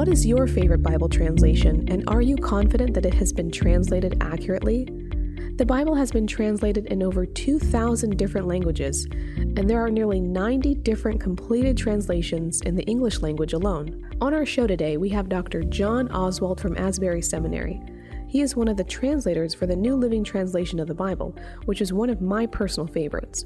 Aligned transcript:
What 0.00 0.08
is 0.08 0.24
your 0.24 0.46
favorite 0.46 0.82
Bible 0.82 1.10
translation, 1.10 1.84
and 1.88 2.04
are 2.08 2.22
you 2.22 2.34
confident 2.34 2.94
that 2.94 3.04
it 3.04 3.12
has 3.12 3.34
been 3.34 3.50
translated 3.50 4.16
accurately? 4.22 4.88
The 5.56 5.66
Bible 5.66 5.94
has 5.94 6.10
been 6.10 6.26
translated 6.26 6.86
in 6.86 7.02
over 7.02 7.26
2,000 7.26 8.16
different 8.16 8.46
languages, 8.46 9.06
and 9.36 9.68
there 9.68 9.78
are 9.78 9.90
nearly 9.90 10.18
90 10.18 10.76
different 10.76 11.20
completed 11.20 11.76
translations 11.76 12.62
in 12.62 12.76
the 12.76 12.84
English 12.84 13.20
language 13.20 13.52
alone. 13.52 14.08
On 14.22 14.32
our 14.32 14.46
show 14.46 14.66
today, 14.66 14.96
we 14.96 15.10
have 15.10 15.28
Dr. 15.28 15.64
John 15.64 16.08
Oswalt 16.08 16.60
from 16.60 16.78
Asbury 16.78 17.20
Seminary. 17.20 17.78
He 18.26 18.40
is 18.40 18.56
one 18.56 18.68
of 18.68 18.78
the 18.78 18.84
translators 18.84 19.52
for 19.52 19.66
the 19.66 19.76
New 19.76 19.96
Living 19.96 20.24
Translation 20.24 20.80
of 20.80 20.88
the 20.88 20.94
Bible, 20.94 21.36
which 21.66 21.82
is 21.82 21.92
one 21.92 22.08
of 22.08 22.22
my 22.22 22.46
personal 22.46 22.86
favorites. 22.86 23.44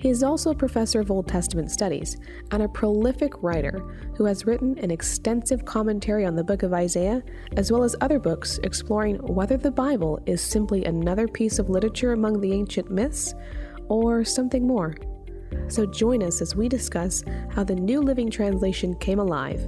He 0.00 0.08
is 0.08 0.22
also 0.22 0.50
a 0.50 0.54
professor 0.54 1.00
of 1.00 1.10
Old 1.10 1.28
Testament 1.28 1.70
studies 1.70 2.16
and 2.52 2.62
a 2.62 2.68
prolific 2.68 3.42
writer 3.42 3.80
who 4.16 4.24
has 4.24 4.46
written 4.46 4.78
an 4.78 4.90
extensive 4.90 5.66
commentary 5.66 6.24
on 6.24 6.34
the 6.34 6.42
book 6.42 6.62
of 6.62 6.72
Isaiah, 6.72 7.22
as 7.58 7.70
well 7.70 7.84
as 7.84 7.94
other 8.00 8.18
books 8.18 8.58
exploring 8.64 9.16
whether 9.16 9.58
the 9.58 9.70
Bible 9.70 10.18
is 10.24 10.40
simply 10.40 10.86
another 10.86 11.28
piece 11.28 11.58
of 11.58 11.68
literature 11.68 12.14
among 12.14 12.40
the 12.40 12.54
ancient 12.54 12.90
myths 12.90 13.34
or 13.88 14.24
something 14.24 14.66
more. 14.66 14.94
So 15.68 15.86
join 15.86 16.22
us 16.22 16.40
as 16.40 16.56
we 16.56 16.68
discuss 16.68 17.22
how 17.50 17.64
the 17.64 17.74
New 17.74 18.00
Living 18.00 18.30
Translation 18.30 18.94
came 18.96 19.18
alive 19.18 19.60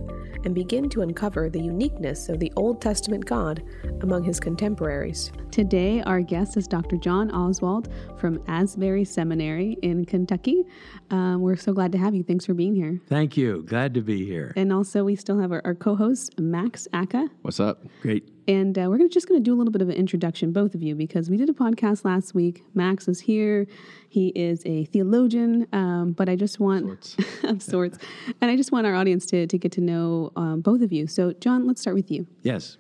and 0.45 0.55
begin 0.55 0.89
to 0.91 1.03
uncover 1.03 1.49
the 1.49 1.61
uniqueness 1.61 2.29
of 2.29 2.39
the 2.39 2.53
Old 2.57 2.81
Testament 2.81 3.25
God 3.25 3.63
among 4.01 4.25
his 4.25 4.41
contemporaries. 4.41 5.31
Today, 5.51 6.03
our 6.03 6.21
guest 6.21 6.57
is 6.57 6.67
Dr. 6.67 6.97
John 6.97 7.31
Oswalt 7.31 7.93
from 8.19 8.43
Asbury 8.49 9.05
Seminary 9.05 9.77
in 9.83 10.05
Kentucky. 10.05 10.65
Um, 11.11 11.41
we're 11.41 11.57
so 11.57 11.73
glad 11.73 11.93
to 11.93 11.99
have 11.99 12.15
you. 12.15 12.23
Thanks 12.23 12.47
for 12.47 12.55
being 12.55 12.75
here. 12.75 13.01
Thank 13.07 13.37
you. 13.37 13.63
Glad 13.67 13.95
to 13.95 14.01
be 14.01 14.27
here. 14.27 14.53
And 14.57 14.73
also, 14.73 15.05
we 15.05 15.17
still 15.17 15.39
have 15.39 15.53
our, 15.53 15.63
our 15.65 15.75
co 15.75 15.95
host, 15.95 16.39
Max 16.41 16.89
Aka. 16.93 17.29
What's 17.43 17.61
up? 17.61 17.85
Great. 18.01 18.29
And 18.49 18.77
uh, 18.77 18.87
we're 18.89 18.99
gonna, 18.99 19.09
just 19.09 19.29
going 19.29 19.41
to 19.41 19.45
do 19.45 19.55
a 19.55 19.59
little 19.59 19.73
bit 19.73 19.83
of 19.83 19.89
an 19.89 19.95
introduction, 19.95 20.53
both 20.53 20.75
of 20.75 20.83
you, 20.83 20.95
because 20.95 21.31
we 21.31 21.37
did 21.37 21.49
a 21.49 21.53
podcast 21.53 22.05
last 22.05 22.35
week. 22.35 22.65
Max 22.75 23.09
is 23.09 23.21
here. 23.21 23.67
He 24.09 24.29
is 24.29 24.63
a 24.67 24.85
theologian, 24.87 25.67
um, 25.73 26.13
but 26.13 26.29
I 26.29 26.37
just 26.37 26.61
want, 26.61 27.05
sorts. 27.05 27.17
of 27.45 27.63
sorts, 27.63 27.99
and 28.41 28.51
I 28.51 28.57
just 28.57 28.73
want 28.73 28.87
our 28.87 28.95
audience 28.95 29.27
to, 29.27 29.47
to 29.47 29.59
get 29.59 29.73
to 29.73 29.81
know 29.81 30.33
um, 30.37 30.61
both 30.61 30.83
of 30.83 30.93
you. 30.93 31.07
So, 31.07 31.33
John, 31.35 31.67
let's 31.67 31.81
start 31.81 31.95
with 31.95 32.11
you. 32.11 32.27
Yes. 32.43 32.79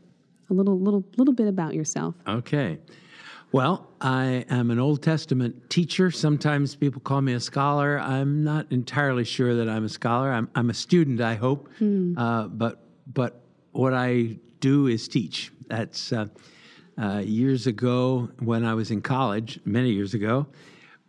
A 0.51 0.55
little, 0.55 0.79
little, 0.79 1.05
little 1.17 1.35
bit 1.35 1.49
about 1.49 1.75
yourself. 1.75 2.15
Okay. 2.27 2.79
Well, 3.53 3.87
I 4.01 4.47
am 4.49 4.71
an 4.71 4.79
Old 4.79 5.03
Testament 5.03 5.69
teacher. 5.69 6.11
Sometimes 6.11 6.75
people 6.75 7.03
call 7.03 7.21
me 7.21 7.35
a 7.35 7.41
scholar. 7.41 8.01
I'm 8.01 8.43
not 8.43 8.67
entirely 8.73 9.25
sure 9.25 9.55
that 9.55 9.69
I'm 9.69 9.85
a 9.85 9.91
scholar. 9.91 10.33
I'm, 10.33 10.49
I'm 10.55 10.71
a 10.71 10.75
student, 10.75 11.21
I 11.21 11.35
hope. 11.35 11.69
Hmm. 11.79 12.17
Uh, 12.17 12.49
but 12.49 12.83
but 13.07 13.43
what 13.73 13.93
I 13.93 14.39
do 14.61 14.87
is 14.87 15.07
teach. 15.07 15.52
That's 15.69 16.13
uh, 16.13 16.27
uh, 17.01 17.23
years 17.25 17.67
ago 17.67 18.29
when 18.41 18.65
I 18.65 18.75
was 18.75 18.91
in 18.91 19.03
college, 19.03 19.61
many 19.65 19.91
years 19.91 20.15
ago. 20.15 20.47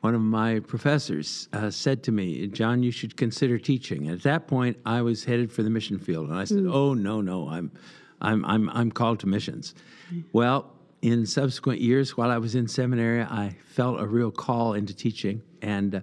One 0.02 0.16
of 0.16 0.22
my 0.22 0.60
professors 0.60 1.48
uh, 1.54 1.70
said 1.70 2.04
to 2.04 2.12
me, 2.12 2.48
"John, 2.48 2.84
you 2.84 2.92
should 2.92 3.16
consider 3.16 3.58
teaching." 3.58 4.08
And 4.08 4.18
at 4.18 4.24
that 4.24 4.48
point, 4.48 4.78
I 4.86 5.02
was 5.02 5.24
headed 5.24 5.52
for 5.52 5.64
the 5.64 5.70
mission 5.70 5.98
field, 5.98 6.30
and 6.30 6.38
I 6.38 6.44
said, 6.44 6.60
mm. 6.60 6.74
"Oh 6.74 6.94
no, 6.94 7.22
no, 7.22 7.48
I'm, 7.48 7.72
I'm, 8.22 8.44
I'm, 8.46 8.70
I'm 8.70 8.92
called 8.92 9.22
to 9.22 9.28
missions." 9.28 9.76
Mm. 10.14 10.26
Well, 10.34 10.74
in 11.02 11.26
subsequent 11.26 11.80
years, 11.80 12.18
while 12.18 12.32
I 12.32 12.38
was 12.38 12.56
in 12.56 12.68
seminary, 12.68 13.22
I 13.22 13.56
felt 13.66 14.02
a 14.02 14.06
real 14.06 14.32
call 14.32 14.74
into 14.74 14.94
teaching, 14.94 15.42
and 15.62 15.96
uh, 15.96 16.02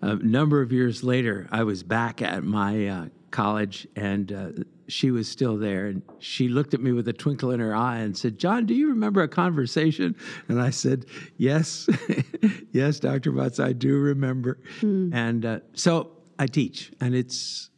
a 0.00 0.14
number 0.16 0.62
of 0.62 0.72
years 0.72 1.04
later, 1.04 1.48
I 1.52 1.64
was 1.64 1.82
back 1.82 2.22
at 2.22 2.44
my 2.44 2.86
uh, 2.86 3.06
college, 3.30 3.86
and 3.94 4.32
uh, 4.32 4.50
she 4.88 5.10
was 5.10 5.28
still 5.28 5.56
there. 5.56 5.86
And 5.86 6.02
she 6.18 6.48
looked 6.48 6.74
at 6.74 6.80
me 6.80 6.92
with 6.92 7.08
a 7.08 7.12
twinkle 7.12 7.50
in 7.50 7.60
her 7.60 7.74
eye 7.74 7.98
and 7.98 8.16
said, 8.16 8.38
John, 8.38 8.66
do 8.66 8.74
you 8.74 8.88
remember 8.88 9.22
a 9.22 9.28
conversation? 9.28 10.14
And 10.48 10.60
I 10.60 10.70
said, 10.70 11.06
Yes, 11.36 11.88
yes, 12.72 13.00
Dr. 13.00 13.32
Butts, 13.32 13.60
I 13.60 13.72
do 13.72 13.96
remember. 13.96 14.58
Mm. 14.80 15.14
And 15.14 15.46
uh, 15.46 15.60
so 15.74 16.10
I 16.38 16.46
teach. 16.46 16.92
And 17.00 17.14
it's 17.14 17.70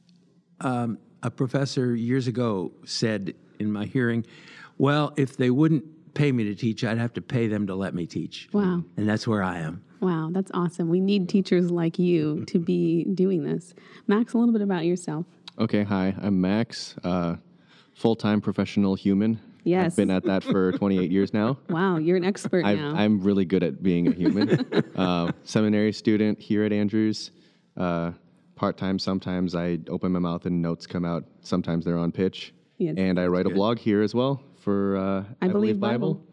um, 0.61 0.99
a 1.23 1.31
professor 1.31 1.95
years 1.95 2.27
ago 2.27 2.73
said 2.85 3.35
in 3.59 3.73
my 3.73 3.85
hearing, 3.85 4.25
Well, 4.79 5.13
if 5.17 5.37
they 5.37 5.51
wouldn't 5.51 5.85
pay 6.15 6.33
me 6.33 6.45
to 6.45 6.55
teach, 6.55 6.85
I'd 6.85 6.99
have 6.99 7.13
to 7.15 7.21
pay 7.21 7.49
them 7.49 7.67
to 7.67 7.75
let 7.75 7.95
me 7.95 8.07
teach. 8.07 8.49
Wow. 8.53 8.85
And 8.97 9.09
that's 9.09 9.27
where 9.27 9.43
I 9.43 9.59
am. 9.59 9.85
Wow, 10.01 10.29
that's 10.33 10.51
awesome. 10.53 10.91
We 10.91 11.01
need 11.01 11.31
teachers 11.31 11.71
like 11.71 11.99
you 11.99 12.45
to 12.49 12.59
be 12.59 13.05
doing 13.05 13.45
this. 13.45 13.73
Max, 14.07 14.35
a 14.35 14.39
little 14.39 14.53
bit 14.53 14.61
about 14.61 14.85
yourself. 14.85 15.25
Okay, 15.57 15.85
hi, 15.85 16.13
I'm 16.21 16.41
Max, 16.41 16.97
uh, 17.05 17.37
full 17.95 18.17
time 18.17 18.41
professional 18.41 18.97
human. 18.97 19.39
Yes. 19.63 19.93
I've 19.93 19.97
been 19.97 20.11
at 20.11 20.25
that 20.25 20.43
for 20.43 20.73
28 20.79 21.13
years 21.13 21.33
now. 21.33 21.59
Wow, 21.69 21.99
you're 21.99 22.17
an 22.17 22.25
expert 22.25 22.65
i 22.65 22.75
now. 22.75 22.95
I'm 22.95 23.21
really 23.21 23.45
good 23.45 23.63
at 23.63 23.81
being 23.81 24.09
a 24.09 24.13
human. 24.13 24.51
uh, 24.97 25.31
seminary 25.45 25.93
student 25.93 26.41
here 26.41 26.65
at 26.65 26.73
Andrews. 26.73 27.31
Uh, 27.77 28.13
Part 28.57 28.77
time, 28.77 29.01
sometimes 29.01 29.57
I 29.57 29.81
open 29.89 30.13
my 30.13 30.21
mouth 30.21 30.47
and 30.47 30.63
notes 30.63 30.87
come 30.87 31.05
out. 31.05 31.25
Sometimes 31.41 31.85
they're 31.85 31.99
on 31.99 32.13
pitch. 32.13 32.55
Yes. 32.79 32.95
And 32.97 33.19
I 33.19 33.27
write 33.27 33.47
a 33.47 33.51
blog 33.51 33.79
here 33.79 34.01
as 34.01 34.15
well 34.15 34.43
for 34.61 34.97
uh, 34.97 35.25
I, 35.43 35.47
I, 35.47 35.49
Believe, 35.49 35.53
Believe 35.53 35.81
Bible. 35.81 36.15
Bible. 36.15 36.27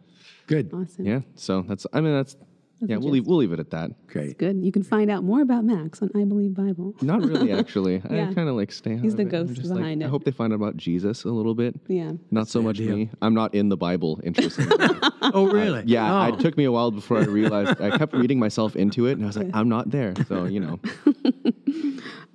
Good. 0.46 0.72
Awesome. 0.72 1.06
Yeah. 1.06 1.22
So 1.34 1.64
that's, 1.64 1.88
I 1.94 2.00
mean, 2.00 2.14
that's 2.14 2.36
yeah, 2.82 2.98
we'll 2.98 3.12
leave, 3.12 3.28
we'll 3.28 3.38
leave 3.38 3.52
it 3.52 3.60
at 3.60 3.70
that. 3.72 4.08
Great. 4.08 4.24
That's 4.24 4.34
good. 4.34 4.64
You 4.64 4.72
can 4.72 4.84
find 4.84 5.12
out 5.12 5.24
more 5.24 5.42
about 5.42 5.64
Max 5.64 6.02
on 6.02 6.10
I 6.16 6.24
Believe 6.24 6.54
Bible. 6.54 6.96
Not 7.02 7.22
really, 7.22 7.52
actually. 7.60 8.02
yeah. 8.10 8.30
I 8.30 8.34
kind 8.34 8.50
of 8.50 8.56
like 8.56 8.72
stay. 8.72 8.98
He's 8.98 9.16
the 9.16 9.24
ghost 9.24 9.62
behind 9.62 9.80
like, 9.80 9.98
it. 9.98 10.06
I 10.06 10.08
hope 10.08 10.24
they 10.24 10.32
find 10.32 10.54
out 10.54 10.58
about 10.58 10.78
Jesus 10.78 11.24
a 11.24 11.30
little 11.30 11.56
bit. 11.56 11.80
Yeah. 11.88 12.14
Not 12.32 12.48
so 12.48 12.62
much 12.62 12.78
deal. 12.78 12.96
me. 12.96 13.10
I'm 13.22 13.34
not 13.34 13.54
in 13.54 13.70
the 13.70 13.78
Bible, 13.78 14.20
interestingly. 14.24 14.78
oh, 15.22 15.52
really? 15.52 15.80
Uh, 15.80 15.84
yeah. 15.86 16.28
Oh. 16.28 16.34
It 16.34 16.40
took 16.40 16.58
me 16.58 16.66
a 16.66 16.72
while 16.72 16.92
before 16.92 17.18
I 17.18 17.26
realized. 17.26 17.82
I 17.82 17.98
kept 17.98 18.14
reading 18.14 18.40
myself 18.40 18.76
into 18.76 19.06
it, 19.06 19.14
and 19.14 19.24
I 19.24 19.28
was 19.28 19.38
like, 19.38 19.52
I'm 19.54 19.70
not 19.70 19.90
there. 19.92 20.14
So 20.28 20.46
you 20.46 20.60
know. 20.60 20.80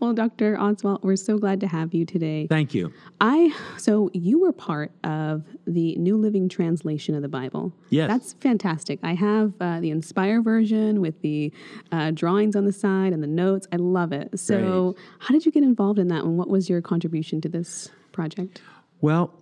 Well, 0.06 0.14
Dr. 0.14 0.56
Oswalt, 0.56 1.02
we're 1.02 1.16
so 1.16 1.36
glad 1.36 1.58
to 1.58 1.66
have 1.66 1.92
you 1.92 2.06
today. 2.06 2.46
Thank 2.48 2.74
you. 2.74 2.92
I 3.20 3.52
so 3.76 4.08
you 4.14 4.38
were 4.38 4.52
part 4.52 4.92
of 5.02 5.42
the 5.66 5.96
New 5.96 6.16
Living 6.16 6.48
Translation 6.48 7.16
of 7.16 7.22
the 7.22 7.28
Bible. 7.28 7.72
Yes, 7.90 8.08
that's 8.08 8.32
fantastic. 8.34 9.00
I 9.02 9.14
have 9.14 9.54
uh, 9.60 9.80
the 9.80 9.90
Inspire 9.90 10.42
version 10.42 11.00
with 11.00 11.20
the 11.22 11.52
uh, 11.90 12.12
drawings 12.12 12.54
on 12.54 12.66
the 12.66 12.72
side 12.72 13.12
and 13.14 13.20
the 13.20 13.26
notes. 13.26 13.66
I 13.72 13.76
love 13.76 14.12
it. 14.12 14.38
So, 14.38 14.92
Great. 14.92 15.04
how 15.18 15.32
did 15.32 15.44
you 15.44 15.50
get 15.50 15.64
involved 15.64 15.98
in 15.98 16.06
that, 16.06 16.22
and 16.22 16.38
what 16.38 16.48
was 16.48 16.70
your 16.70 16.80
contribution 16.80 17.40
to 17.40 17.48
this 17.48 17.90
project? 18.12 18.62
Well, 19.00 19.34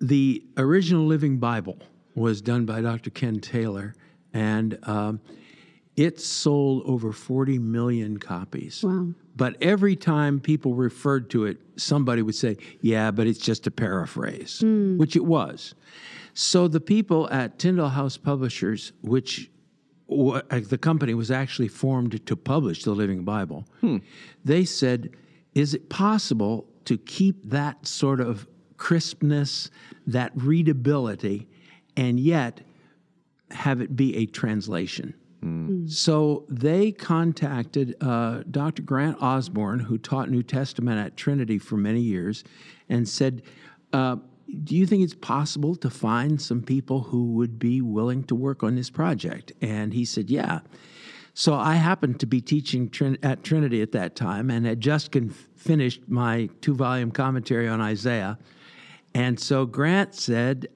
the 0.00 0.42
original 0.56 1.04
Living 1.04 1.36
Bible 1.36 1.76
was 2.14 2.40
done 2.40 2.64
by 2.64 2.80
Dr. 2.80 3.10
Ken 3.10 3.38
Taylor, 3.38 3.94
and 4.32 4.78
um, 4.84 5.20
it 5.98 6.20
sold 6.20 6.84
over 6.86 7.10
40 7.10 7.58
million 7.58 8.18
copies. 8.18 8.84
Wow. 8.84 9.08
But 9.34 9.56
every 9.60 9.96
time 9.96 10.38
people 10.38 10.74
referred 10.74 11.28
to 11.30 11.44
it, 11.46 11.58
somebody 11.76 12.22
would 12.22 12.36
say, 12.36 12.56
yeah, 12.80 13.10
but 13.10 13.26
it's 13.26 13.40
just 13.40 13.66
a 13.66 13.72
paraphrase, 13.72 14.60
mm. 14.64 14.96
which 14.96 15.16
it 15.16 15.24
was. 15.24 15.74
So 16.34 16.68
the 16.68 16.80
people 16.80 17.28
at 17.30 17.58
Tyndale 17.58 17.88
House 17.88 18.16
Publishers, 18.16 18.92
which 19.02 19.50
uh, 20.08 20.40
the 20.50 20.78
company 20.78 21.14
was 21.14 21.32
actually 21.32 21.66
formed 21.66 22.24
to 22.24 22.36
publish 22.36 22.84
the 22.84 22.92
Living 22.92 23.24
Bible, 23.24 23.66
hmm. 23.80 23.96
they 24.44 24.64
said, 24.64 25.10
is 25.54 25.74
it 25.74 25.90
possible 25.90 26.68
to 26.84 26.96
keep 26.96 27.50
that 27.50 27.86
sort 27.86 28.20
of 28.20 28.46
crispness, 28.76 29.68
that 30.06 30.30
readability, 30.36 31.48
and 31.96 32.20
yet 32.20 32.60
have 33.50 33.80
it 33.80 33.96
be 33.96 34.16
a 34.16 34.26
translation? 34.26 35.14
Mm. 35.44 35.90
So 35.90 36.44
they 36.48 36.92
contacted 36.92 37.96
uh, 38.00 38.42
Dr. 38.50 38.82
Grant 38.82 39.20
Osborne, 39.20 39.80
who 39.80 39.98
taught 39.98 40.30
New 40.30 40.42
Testament 40.42 40.98
at 40.98 41.16
Trinity 41.16 41.58
for 41.58 41.76
many 41.76 42.00
years, 42.00 42.44
and 42.88 43.08
said, 43.08 43.42
uh, 43.92 44.16
Do 44.64 44.74
you 44.74 44.86
think 44.86 45.04
it's 45.04 45.14
possible 45.14 45.76
to 45.76 45.90
find 45.90 46.40
some 46.40 46.62
people 46.62 47.00
who 47.00 47.32
would 47.32 47.58
be 47.58 47.80
willing 47.80 48.24
to 48.24 48.34
work 48.34 48.62
on 48.62 48.74
this 48.74 48.90
project? 48.90 49.52
And 49.60 49.94
he 49.94 50.04
said, 50.04 50.30
Yeah. 50.30 50.60
So 51.34 51.54
I 51.54 51.74
happened 51.74 52.18
to 52.18 52.26
be 52.26 52.40
teaching 52.40 52.90
Trin- 52.90 53.18
at 53.22 53.44
Trinity 53.44 53.80
at 53.80 53.92
that 53.92 54.16
time 54.16 54.50
and 54.50 54.66
had 54.66 54.80
just 54.80 55.14
finished 55.54 56.02
my 56.08 56.48
two 56.60 56.74
volume 56.74 57.12
commentary 57.12 57.68
on 57.68 57.80
Isaiah. 57.80 58.38
And 59.14 59.38
so 59.38 59.64
Grant 59.64 60.16
said, 60.16 60.66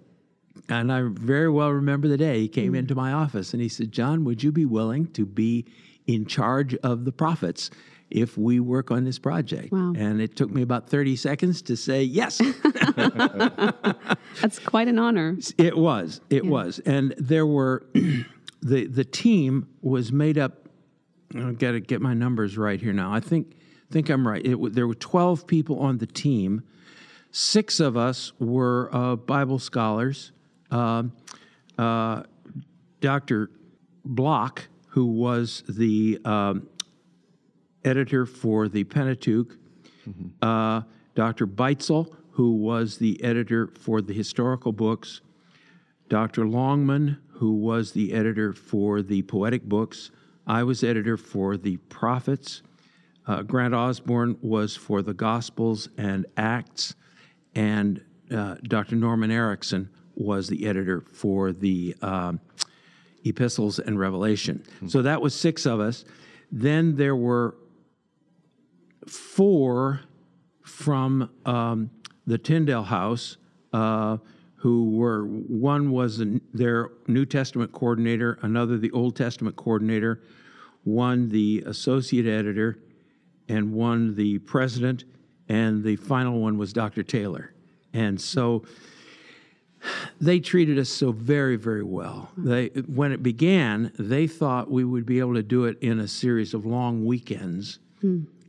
and 0.68 0.92
I 0.92 1.02
very 1.02 1.48
well 1.48 1.70
remember 1.70 2.08
the 2.08 2.16
day 2.16 2.40
he 2.40 2.48
came 2.48 2.72
mm. 2.72 2.78
into 2.78 2.94
my 2.94 3.12
office 3.12 3.52
and 3.52 3.62
he 3.62 3.68
said, 3.68 3.92
John, 3.92 4.24
would 4.24 4.42
you 4.42 4.52
be 4.52 4.64
willing 4.64 5.06
to 5.08 5.26
be 5.26 5.66
in 6.06 6.26
charge 6.26 6.74
of 6.76 7.04
the 7.04 7.12
prophets 7.12 7.70
if 8.10 8.36
we 8.36 8.60
work 8.60 8.90
on 8.90 9.04
this 9.04 9.18
project? 9.18 9.72
Wow. 9.72 9.92
And 9.96 10.20
it 10.20 10.36
took 10.36 10.50
me 10.50 10.62
about 10.62 10.88
30 10.88 11.16
seconds 11.16 11.62
to 11.62 11.76
say 11.76 12.02
yes. 12.02 12.38
That's 14.40 14.58
quite 14.58 14.88
an 14.88 14.98
honor. 14.98 15.36
It 15.58 15.76
was. 15.76 16.20
It 16.30 16.44
yeah. 16.44 16.50
was. 16.50 16.78
And 16.80 17.14
there 17.18 17.46
were, 17.46 17.86
the, 18.62 18.86
the 18.86 19.04
team 19.04 19.68
was 19.80 20.12
made 20.12 20.38
up, 20.38 20.68
I've 21.34 21.58
got 21.58 21.72
to 21.72 21.80
get 21.80 22.00
my 22.00 22.14
numbers 22.14 22.58
right 22.58 22.80
here 22.80 22.92
now. 22.92 23.12
I 23.12 23.20
think, 23.20 23.56
think 23.90 24.10
I'm 24.10 24.28
right. 24.28 24.44
It, 24.44 24.74
there 24.74 24.86
were 24.86 24.94
12 24.94 25.46
people 25.46 25.80
on 25.80 25.98
the 25.98 26.06
team 26.06 26.62
six 27.32 27.80
of 27.80 27.96
us 27.96 28.32
were 28.38 28.94
uh, 28.94 29.16
Bible 29.16 29.58
scholars. 29.58 30.32
Um, 30.72 31.12
uh, 31.78 32.22
Dr. 33.00 33.50
Block, 34.04 34.66
who 34.88 35.06
was 35.06 35.62
the 35.68 36.18
um, 36.24 36.68
editor 37.84 38.26
for 38.26 38.68
the 38.68 38.84
Pentateuch, 38.84 39.56
uh, 40.40 40.82
Dr. 41.14 41.46
Beitzel, 41.46 42.14
who 42.32 42.52
was 42.56 42.98
the 42.98 43.22
editor 43.22 43.68
for 43.68 44.00
the 44.00 44.14
historical 44.14 44.72
books, 44.72 45.20
Dr. 46.08 46.46
Longman, 46.46 47.18
who 47.28 47.52
was 47.52 47.92
the 47.92 48.12
editor 48.12 48.52
for 48.52 49.02
the 49.02 49.22
poetic 49.22 49.64
books. 49.64 50.10
I 50.46 50.62
was 50.62 50.82
editor 50.82 51.16
for 51.16 51.56
the 51.56 51.76
prophets. 51.76 52.62
Uh, 53.26 53.42
Grant 53.42 53.74
Osborne 53.74 54.36
was 54.40 54.74
for 54.74 55.02
the 55.02 55.14
Gospels 55.14 55.88
and 55.96 56.26
Acts, 56.36 56.94
and 57.54 58.02
uh, 58.34 58.56
Dr. 58.64 58.96
Norman 58.96 59.30
Ericson 59.30 59.90
was 60.14 60.48
the 60.48 60.66
editor 60.66 61.00
for 61.12 61.52
the 61.52 61.94
um, 62.02 62.40
Epistles 63.24 63.78
and 63.78 63.98
Revelation. 63.98 64.64
So 64.88 65.02
that 65.02 65.20
was 65.20 65.34
six 65.34 65.66
of 65.66 65.80
us. 65.80 66.04
Then 66.50 66.96
there 66.96 67.16
were 67.16 67.54
four 69.06 70.00
from 70.64 71.30
um, 71.46 71.90
the 72.26 72.38
Tyndale 72.38 72.82
House 72.82 73.36
uh, 73.72 74.18
who 74.56 74.90
were 74.90 75.24
one 75.24 75.90
was 75.90 76.22
their 76.54 76.90
New 77.08 77.24
Testament 77.24 77.72
coordinator, 77.72 78.38
another 78.42 78.78
the 78.78 78.92
Old 78.92 79.16
Testament 79.16 79.56
coordinator, 79.56 80.22
one 80.84 81.28
the 81.28 81.64
associate 81.66 82.26
editor, 82.26 82.78
and 83.48 83.72
one 83.72 84.14
the 84.14 84.38
president, 84.38 85.04
and 85.48 85.82
the 85.82 85.96
final 85.96 86.38
one 86.40 86.58
was 86.58 86.72
Dr. 86.72 87.02
Taylor. 87.02 87.52
And 87.92 88.20
so 88.20 88.64
they 90.20 90.40
treated 90.40 90.78
us 90.78 90.88
so 90.88 91.12
very, 91.12 91.56
very 91.56 91.82
well. 91.82 92.30
They, 92.36 92.68
when 92.86 93.12
it 93.12 93.22
began, 93.22 93.92
they 93.98 94.26
thought 94.26 94.70
we 94.70 94.84
would 94.84 95.06
be 95.06 95.18
able 95.18 95.34
to 95.34 95.42
do 95.42 95.64
it 95.64 95.78
in 95.80 95.98
a 96.00 96.08
series 96.08 96.54
of 96.54 96.64
long 96.66 97.04
weekends, 97.04 97.78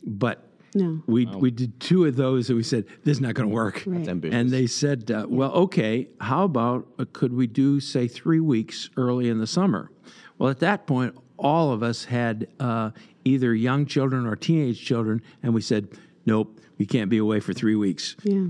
but 0.05 0.47
No. 0.75 1.01
we 1.07 1.25
we 1.25 1.51
did 1.51 1.79
two 1.79 2.05
of 2.05 2.15
those, 2.15 2.49
and 2.49 2.57
we 2.57 2.63
said 2.63 2.85
this 3.03 3.17
is 3.17 3.21
not 3.21 3.33
going 3.35 3.47
to 3.49 3.53
work. 3.53 3.83
Right. 3.85 4.07
ambitious. 4.07 4.35
And 4.35 4.49
they 4.49 4.67
said, 4.67 5.11
uh, 5.11 5.25
"Well, 5.29 5.51
okay. 5.53 6.07
How 6.19 6.43
about 6.43 6.87
uh, 6.99 7.05
could 7.13 7.33
we 7.33 7.47
do 7.47 7.79
say 7.79 8.07
three 8.07 8.39
weeks 8.39 8.89
early 8.97 9.29
in 9.29 9.39
the 9.39 9.47
summer?" 9.47 9.91
Well, 10.37 10.49
at 10.49 10.59
that 10.59 10.87
point, 10.87 11.15
all 11.37 11.71
of 11.71 11.83
us 11.83 12.05
had 12.05 12.47
uh, 12.59 12.89
either 13.23 13.53
young 13.53 13.85
children 13.85 14.25
or 14.25 14.35
teenage 14.35 14.83
children, 14.83 15.21
and 15.43 15.53
we 15.53 15.61
said, 15.61 15.87
"Nope, 16.25 16.59
we 16.79 16.85
can't 16.85 17.09
be 17.09 17.17
away 17.19 17.39
for 17.39 17.53
three 17.53 17.75
weeks." 17.75 18.15
Yeah. 18.23 18.47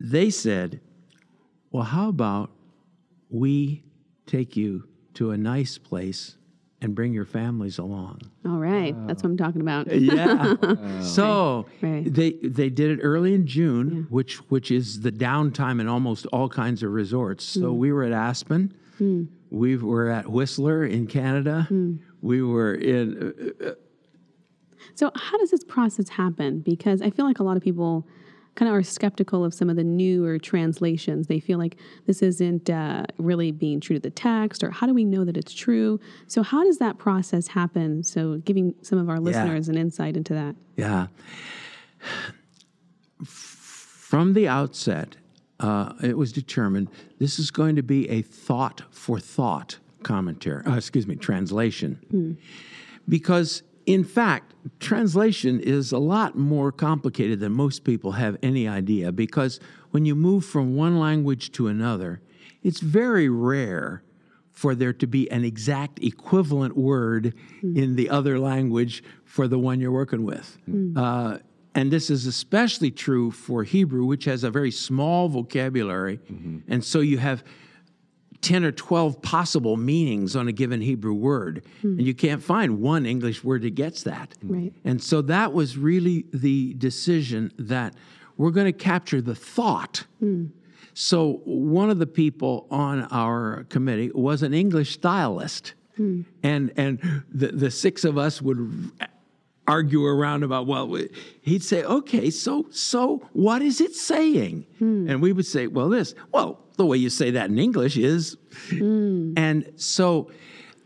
They 0.00 0.30
said, 0.30 0.80
"Well, 1.70 1.84
how 1.84 2.08
about 2.08 2.50
we 3.30 3.82
take 4.26 4.56
you 4.56 4.84
to 5.14 5.30
a 5.30 5.36
nice 5.38 5.78
place 5.78 6.36
and 6.80 6.94
bring 6.94 7.12
your 7.12 7.24
families 7.24 7.78
along?" 7.78 8.20
All 8.46 8.58
right. 8.58 8.94
That's 9.06 9.22
what 9.22 9.30
I'm 9.30 9.36
talking 9.36 9.60
about. 9.60 9.92
Yeah. 9.92 10.54
so 11.00 11.66
Right. 11.82 12.04
they 12.12 12.32
they 12.42 12.70
did 12.70 12.90
it 12.98 13.00
early 13.02 13.34
in 13.34 13.46
June, 13.46 14.06
which 14.10 14.36
which 14.50 14.70
is 14.70 15.00
the 15.00 15.12
downtime 15.12 15.80
in 15.80 15.88
almost 15.88 16.26
all 16.26 16.48
kinds 16.48 16.82
of 16.82 16.92
resorts. 16.92 17.44
So 17.44 17.72
Hmm. 17.72 17.78
we 17.78 17.92
were 17.92 18.04
at 18.04 18.12
Aspen. 18.12 18.72
We 19.50 19.76
were 19.76 20.08
at 20.10 20.28
Whistler 20.28 20.84
in 20.84 21.06
Canada. 21.06 21.66
Hmm. 21.68 21.96
We 22.20 22.42
were 22.42 22.74
in 22.74 23.32
uh, 23.64 23.70
So, 24.94 25.10
how 25.14 25.38
does 25.38 25.50
this 25.50 25.62
process 25.64 26.08
happen? 26.08 26.60
Because 26.60 27.00
I 27.02 27.10
feel 27.10 27.24
like 27.24 27.38
a 27.38 27.44
lot 27.44 27.56
of 27.56 27.62
people 27.62 28.06
kind 28.58 28.68
of 28.68 28.74
are 28.74 28.82
skeptical 28.82 29.44
of 29.44 29.54
some 29.54 29.70
of 29.70 29.76
the 29.76 29.84
newer 29.84 30.36
translations. 30.36 31.28
They 31.28 31.38
feel 31.38 31.58
like 31.58 31.76
this 32.06 32.22
isn't 32.22 32.68
uh, 32.68 33.04
really 33.16 33.52
being 33.52 33.78
true 33.78 33.94
to 33.94 34.00
the 34.00 34.10
text, 34.10 34.64
or 34.64 34.72
how 34.72 34.88
do 34.88 34.92
we 34.92 35.04
know 35.04 35.24
that 35.24 35.36
it's 35.36 35.54
true? 35.54 36.00
So, 36.26 36.42
how 36.42 36.64
does 36.64 36.78
that 36.78 36.98
process 36.98 37.46
happen? 37.46 38.02
So, 38.02 38.38
giving 38.38 38.74
some 38.82 38.98
of 38.98 39.08
our 39.08 39.20
listeners 39.20 39.68
an 39.68 39.76
insight 39.76 40.16
into 40.16 40.34
that. 40.34 40.56
yeah. 40.76 41.06
From 43.24 44.32
the 44.32 44.48
outset, 44.48 45.16
uh, 45.60 45.92
it 46.02 46.16
was 46.16 46.32
determined 46.32 46.88
this 47.18 47.38
is 47.38 47.50
going 47.50 47.76
to 47.76 47.82
be 47.82 48.08
a 48.08 48.22
thought 48.22 48.82
for 48.90 49.20
thought 49.20 49.78
commentary. 50.02 50.64
Uh, 50.64 50.76
excuse 50.76 51.06
me, 51.06 51.14
translation. 51.14 52.38
because 53.08 53.62
in 53.88 54.04
fact 54.04 54.54
translation 54.80 55.58
is 55.60 55.92
a 55.92 55.98
lot 55.98 56.36
more 56.36 56.70
complicated 56.70 57.40
than 57.40 57.52
most 57.52 57.84
people 57.84 58.12
have 58.12 58.36
any 58.42 58.68
idea 58.68 59.10
because 59.10 59.58
when 59.90 60.04
you 60.04 60.14
move 60.14 60.44
from 60.44 60.76
one 60.76 60.98
language 60.98 61.50
to 61.50 61.68
another 61.68 62.20
it's 62.62 62.80
very 62.80 63.28
rare 63.28 64.02
for 64.52 64.74
there 64.74 64.92
to 64.92 65.06
be 65.06 65.30
an 65.30 65.44
exact 65.44 66.02
equivalent 66.02 66.76
word 66.76 67.32
hmm. 67.60 67.76
in 67.76 67.94
the 67.96 68.10
other 68.10 68.38
language 68.38 69.04
for 69.24 69.46
the 69.46 69.56
one 69.56 69.78
you're 69.78 69.92
working 69.92 70.24
with. 70.24 70.58
Hmm. 70.64 70.98
Uh, 70.98 71.38
and 71.76 71.92
this 71.92 72.10
is 72.10 72.26
especially 72.26 72.90
true 72.90 73.30
for 73.30 73.62
hebrew 73.62 74.04
which 74.04 74.24
has 74.24 74.42
a 74.42 74.50
very 74.50 74.72
small 74.72 75.28
vocabulary. 75.28 76.18
Mm-hmm. 76.18 76.72
And 76.72 76.84
so 76.84 76.98
you 76.98 77.18
have 77.18 77.44
10 78.40 78.64
or 78.64 78.72
12 78.72 79.20
possible 79.20 79.76
meanings 79.76 80.36
on 80.36 80.48
a 80.48 80.52
given 80.52 80.80
Hebrew 80.80 81.14
word. 81.14 81.64
Hmm. 81.82 81.98
And 81.98 82.06
you 82.06 82.14
can't 82.14 82.42
find 82.42 82.80
one 82.80 83.04
English 83.06 83.42
word 83.42 83.62
that 83.62 83.74
gets 83.74 84.04
that. 84.04 84.34
Right. 84.42 84.72
And 84.84 85.02
so 85.02 85.22
that 85.22 85.52
was 85.52 85.76
really 85.76 86.24
the 86.32 86.74
decision 86.74 87.52
that 87.58 87.94
we're 88.36 88.50
going 88.50 88.66
to 88.66 88.72
capture 88.72 89.20
the 89.20 89.34
thought. 89.34 90.04
Hmm. 90.20 90.46
So 90.94 91.40
one 91.44 91.90
of 91.90 91.98
the 91.98 92.06
people 92.06 92.66
on 92.70 93.04
our 93.10 93.64
committee 93.70 94.10
was 94.14 94.42
an 94.42 94.54
English 94.54 94.94
stylist. 94.94 95.74
Hmm. 95.96 96.22
And, 96.42 96.72
and 96.76 97.24
the, 97.30 97.48
the 97.48 97.70
six 97.70 98.04
of 98.04 98.16
us 98.18 98.40
would 98.40 98.92
argue 99.68 100.04
around 100.04 100.42
about 100.42 100.66
well 100.66 100.92
he'd 101.42 101.62
say 101.62 101.84
okay 101.84 102.30
so 102.30 102.66
so 102.70 103.18
what 103.32 103.62
is 103.62 103.80
it 103.80 103.94
saying? 103.94 104.66
Hmm. 104.78 105.08
And 105.08 105.22
we 105.22 105.32
would 105.32 105.46
say 105.46 105.66
well 105.66 105.88
this 105.88 106.14
well 106.32 106.64
the 106.76 106.86
way 106.86 106.96
you 106.96 107.10
say 107.10 107.30
that 107.32 107.50
in 107.50 107.58
english 107.58 107.96
is 107.96 108.36
hmm. 108.70 109.34
and 109.36 109.70
so 109.76 110.30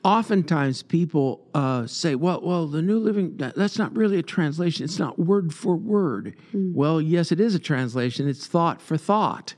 oftentimes 0.05 0.83
people 0.83 1.47
uh, 1.55 1.87
say 1.87 2.17
well 2.17 2.41
well 2.43 2.67
the 2.67 2.83
new 2.83 2.99
living 2.99 3.37
that's 3.37 3.79
not 3.79 3.95
really 3.97 4.19
a 4.19 4.23
translation. 4.23 4.85
It's 4.85 4.99
not 4.99 5.19
word 5.19 5.55
for 5.55 5.77
word. 5.77 6.35
Hmm. 6.51 6.73
Well 6.75 7.01
yes 7.01 7.31
it 7.31 7.41
is 7.41 7.55
a 7.55 7.61
translation. 7.61 8.29
It's 8.29 8.47
thought 8.47 8.83
for 8.83 8.97
thought. 8.97 9.55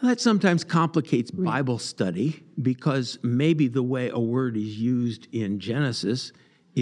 That 0.00 0.20
sometimes 0.20 0.62
complicates 0.62 1.32
Bible 1.32 1.78
study 1.78 2.44
because 2.62 3.18
maybe 3.22 3.66
the 3.66 3.82
way 3.82 4.08
a 4.10 4.18
word 4.18 4.56
is 4.56 4.78
used 4.78 5.26
in 5.32 5.58
Genesis 5.58 6.32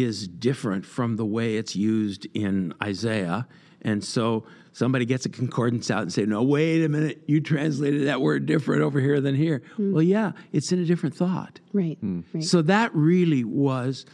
is 0.02 0.28
different 0.28 0.84
from 0.84 1.16
the 1.16 1.24
way 1.24 1.56
it's 1.56 1.76
used 1.76 2.26
in 2.34 2.74
Isaiah. 2.82 3.46
And 3.82 4.02
so 4.02 4.44
somebody 4.72 5.04
gets 5.04 5.26
a 5.26 5.28
concordance 5.28 5.90
out 5.90 6.02
and 6.02 6.12
say, 6.12 6.24
"No, 6.26 6.42
wait 6.42 6.84
a 6.84 6.88
minute, 6.88 7.22
you 7.26 7.40
translated 7.40 8.06
that 8.08 8.20
word 8.20 8.46
different 8.46 8.82
over 8.82 9.00
here 9.00 9.20
than 9.20 9.34
here." 9.34 9.62
Well, 9.78 10.02
yeah, 10.02 10.32
it's 10.52 10.72
in 10.72 10.80
a 10.80 10.84
different 10.84 11.14
thought. 11.14 11.60
Right. 11.72 11.98
Right. 12.02 12.42
So 12.42 12.62
that 12.62 12.94
really 12.94 13.44
was 13.44 14.06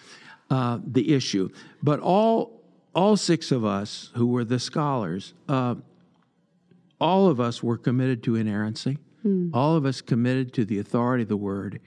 uh, 0.51 0.79
the 0.87 1.15
issue. 1.15 1.49
But 1.83 2.01
all 2.01 2.61
all 2.95 3.17
six 3.17 3.51
of 3.51 3.65
us 3.65 4.11
who 4.15 4.27
were 4.27 4.45
the 4.45 4.59
scholars, 4.59 5.33
uh, 5.49 5.77
all 7.01 7.29
of 7.29 7.41
us 7.41 7.63
were 7.63 7.79
committed 7.79 8.23
to 8.25 8.37
inerrancy. 8.37 8.99
All 9.55 9.77
of 9.77 9.87
us 9.87 10.01
committed 10.01 10.53
to 10.55 10.65
the 10.65 10.81
authority 10.81 11.23
of 11.23 11.29
the 11.29 11.37
word, 11.37 11.79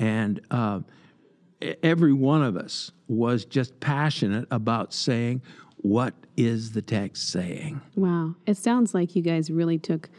and 0.00 0.40
uh, 0.50 0.80
every 1.82 2.12
one 2.12 2.42
of 2.42 2.56
us 2.56 2.90
was 3.08 3.44
just 3.44 3.78
passionate 3.80 4.46
about 4.50 4.92
saying, 4.92 5.42
"What 5.78 6.14
is 6.36 6.72
the 6.72 6.82
text 6.82 7.28
saying?" 7.28 7.80
Wow. 7.96 8.36
It 8.46 8.56
sounds 8.56 8.94
like 8.94 9.16
you 9.16 9.22
guys 9.22 9.50
really 9.50 9.78
took 9.78 10.10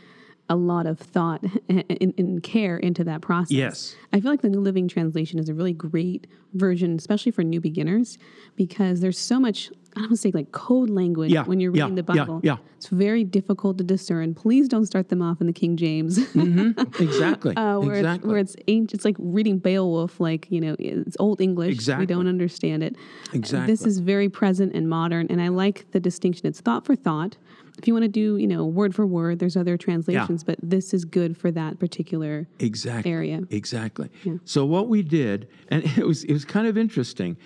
a 0.52 0.56
lot 0.56 0.86
of 0.86 1.00
thought 1.00 1.44
and, 1.70 2.14
and 2.18 2.44
care 2.44 2.78
into 2.78 3.04
that 3.06 3.22
process. 3.22 3.52
Yes. 3.52 3.96
I 4.12 4.20
feel 4.20 4.30
like 4.30 4.42
the 4.42 4.50
New 4.50 4.60
Living 4.60 4.88
Translation 4.90 5.40
is 5.40 5.48
a 5.48 5.54
really 5.54 5.72
great 5.74 6.28
version, 6.54 6.98
especially 6.98 7.32
for 7.32 7.42
new 7.44 7.62
beginners, 7.62 8.18
because 8.58 9.00
there's 9.00 9.18
so 9.18 9.40
much, 9.40 9.70
I 9.96 10.02
don't 10.02 10.10
want 10.10 10.12
to 10.12 10.18
say 10.18 10.32
like 10.32 10.52
code 10.52 10.90
language 10.90 11.32
Yeah, 11.32 11.44
when 11.46 11.62
you're 11.62 11.74
yeah, 11.74 11.84
reading 11.84 11.96
the 11.96 12.04
Bible. 12.04 12.42
yeah. 12.44 12.58
It's 12.76 12.88
very 12.90 13.24
difficult 13.24 13.78
to 13.78 13.84
discern. 13.86 14.36
Please 14.36 14.68
don't 14.68 14.86
start 14.86 15.08
them 15.08 15.22
off 15.22 15.40
in 15.40 15.48
the 15.48 15.54
King 15.54 15.78
James. 15.78 16.20
Exactly. 17.00 17.56
Uh, 17.56 17.80
where, 17.80 17.96
exactly. 17.96 18.18
it's, 18.18 18.26
where 18.26 18.38
it's 18.38 18.56
ancient, 18.68 18.94
it's 18.94 19.06
like 19.06 19.16
reading 19.20 19.58
Beowulf, 19.58 20.20
like, 20.20 20.48
you 20.52 20.60
know, 20.60 20.76
it's 20.78 21.16
old 21.20 21.40
English. 21.40 21.72
Exactly. 21.74 22.04
We 22.06 22.14
don't 22.14 22.28
understand 22.28 22.84
it. 22.84 22.96
Exactly. 23.34 23.72
This 23.72 23.86
is 23.86 24.00
very 24.00 24.28
present 24.28 24.74
and 24.76 24.90
modern, 24.90 25.28
and 25.30 25.42
I 25.42 25.48
like 25.48 25.90
the 25.92 26.00
distinction. 26.02 26.48
It's 26.48 26.60
thought 26.60 26.86
for 26.86 26.96
thought. 26.96 27.38
If 27.82 27.88
you 27.88 27.96
want 27.96 28.04
to 28.04 28.10
do, 28.10 28.38
you 28.38 28.46
know, 28.46 28.64
word 28.64 28.94
for 28.94 29.08
word, 29.08 29.40
there's 29.40 29.58
other 29.58 29.76
translations, 29.76 30.44
but 30.44 30.60
this 30.62 30.94
is 30.94 31.04
good 31.04 31.36
for 31.36 31.50
that 31.50 31.80
particular 31.80 32.48
exactly 32.60 33.12
area. 33.12 33.42
Exactly. 33.50 34.12
So 34.46 34.66
what 34.66 34.88
we 34.88 35.02
did, 35.02 35.48
and 35.70 35.84
it 35.98 36.06
was 36.06 36.24
it 36.26 36.32
was 36.32 36.46
kind 36.46 36.68
of 36.68 36.78
interesting, 36.78 37.38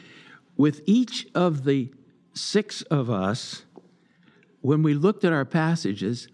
with 0.57 0.81
each 0.85 1.25
of 1.33 1.63
the 1.63 1.89
six 2.33 2.81
of 2.83 3.09
us, 3.09 3.63
when 4.59 4.83
we 4.83 4.93
looked 4.93 5.23
at 5.23 5.31
our 5.31 5.45
passages, 5.45 6.27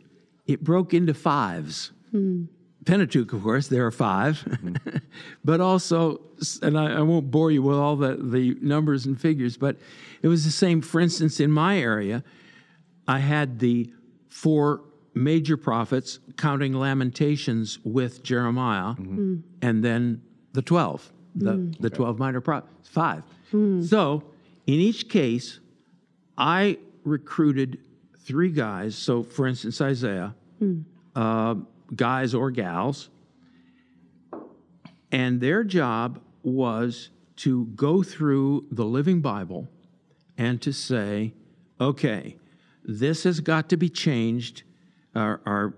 it 0.48 0.64
broke 0.64 0.96
into 0.96 1.14
fives. 1.14 1.92
Hmm. 2.10 2.46
Pentateuch, 2.84 3.32
of 3.34 3.44
course, 3.44 3.68
there 3.68 3.86
are 3.86 3.92
5 3.92 4.44
mm-hmm. 4.44 4.98
but 5.46 5.62
also, 5.62 6.20
and 6.64 6.80
I, 6.80 6.94
I, 6.94 7.02
won't 7.02 7.30
bore 7.30 7.52
you 7.52 7.62
with 7.62 7.78
all 7.78 7.96
the, 7.96 8.16
the 8.16 8.58
numbers 8.60 9.06
and 9.06 9.22
figures, 9.22 9.56
but 9.56 9.78
it 10.24 10.28
was 10.28 10.46
the 10.46 10.52
same. 10.52 10.82
For 10.82 11.00
instance, 11.00 11.40
in 11.40 11.52
my 11.52 11.78
area, 11.78 12.24
I 13.12 13.20
had 13.20 13.60
the 13.60 13.92
four 14.30 14.84
major 15.14 15.58
prophets 15.58 16.20
counting 16.38 16.74
Lamentations 16.74 17.78
with 17.84 18.24
Jeremiah, 18.24 18.94
mm-hmm. 18.94 19.36
and 19.62 19.84
then 19.84 20.22
the 20.54 20.62
12, 20.62 21.12
the, 21.36 21.52
mm. 21.52 21.78
the 21.80 21.90
12 21.90 22.18
minor 22.20 22.40
prophets, 22.40 22.88
five. 22.88 23.24
Mm. 23.52 23.86
So 23.86 24.24
in 24.66 24.76
each 24.76 25.10
case, 25.10 25.60
I 26.38 26.78
recruited 27.04 27.80
three 28.20 28.52
guys. 28.52 28.96
So, 28.96 29.24
for 29.24 29.46
instance, 29.46 29.82
Isaiah. 29.82 30.34
Mm. 30.62 30.86
Uh, 31.14 31.56
guys 31.94 32.34
or 32.34 32.50
gals, 32.52 33.10
and 35.12 35.42
their 35.42 35.66
job 35.66 36.22
was 36.42 37.10
to 37.36 37.66
go 37.76 38.02
through 38.02 38.66
the 38.72 38.86
Living 38.86 39.20
Bible 39.20 39.68
and 40.38 40.62
to 40.62 40.72
say, 40.72 41.34
okay, 41.82 42.38
this 42.84 43.24
has 43.24 43.40
got 43.40 43.70
to 43.70 43.78
be 43.78 43.90
changed. 43.90 44.64
Our, 45.16 45.42
our 45.46 45.76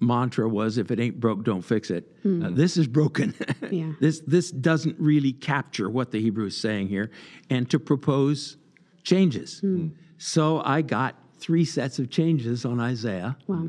mantra 0.00 0.48
was, 0.48 0.78
if 0.78 0.90
it 0.90 1.00
ain't 1.00 1.18
broke, 1.20 1.44
don't 1.44 1.62
fix 1.62 1.90
it. 1.90 2.22
Mm. 2.24 2.46
Uh, 2.46 2.50
this 2.50 2.76
is 2.76 2.86
broken. 2.86 3.34
yeah. 3.70 3.92
This, 4.00 4.20
this 4.20 4.50
doesn't 4.50 4.96
really 4.98 5.32
capture 5.32 5.88
what 5.88 6.10
the 6.10 6.20
Hebrew 6.20 6.46
is 6.46 6.56
saying 6.56 6.88
here, 6.88 7.10
and 7.50 7.68
to 7.70 7.78
propose 7.78 8.56
changes. 9.02 9.60
Mm. 9.64 9.92
So 10.18 10.60
I 10.64 10.82
got 10.82 11.16
three 11.38 11.64
sets 11.64 11.98
of 11.98 12.10
changes 12.10 12.64
on 12.64 12.80
Isaiah. 12.80 13.36
Wow. 13.46 13.68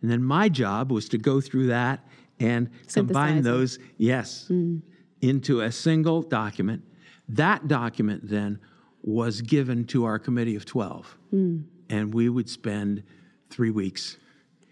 And 0.00 0.10
then 0.10 0.22
my 0.22 0.48
job 0.48 0.92
was 0.92 1.08
to 1.10 1.18
go 1.18 1.40
through 1.40 1.68
that 1.68 2.06
and 2.38 2.70
combine 2.92 3.42
those, 3.42 3.78
yes, 3.96 4.46
mm. 4.48 4.80
into 5.20 5.60
a 5.60 5.72
single 5.72 6.22
document. 6.22 6.82
That 7.28 7.66
document 7.66 8.28
then 8.28 8.60
was 9.02 9.40
given 9.40 9.84
to 9.86 10.04
our 10.04 10.18
committee 10.18 10.54
of 10.54 10.64
12. 10.64 11.18
Mm. 11.34 11.64
And 11.90 12.12
we 12.12 12.28
would 12.28 12.48
spend 12.48 13.02
three 13.50 13.70
weeks 13.70 14.16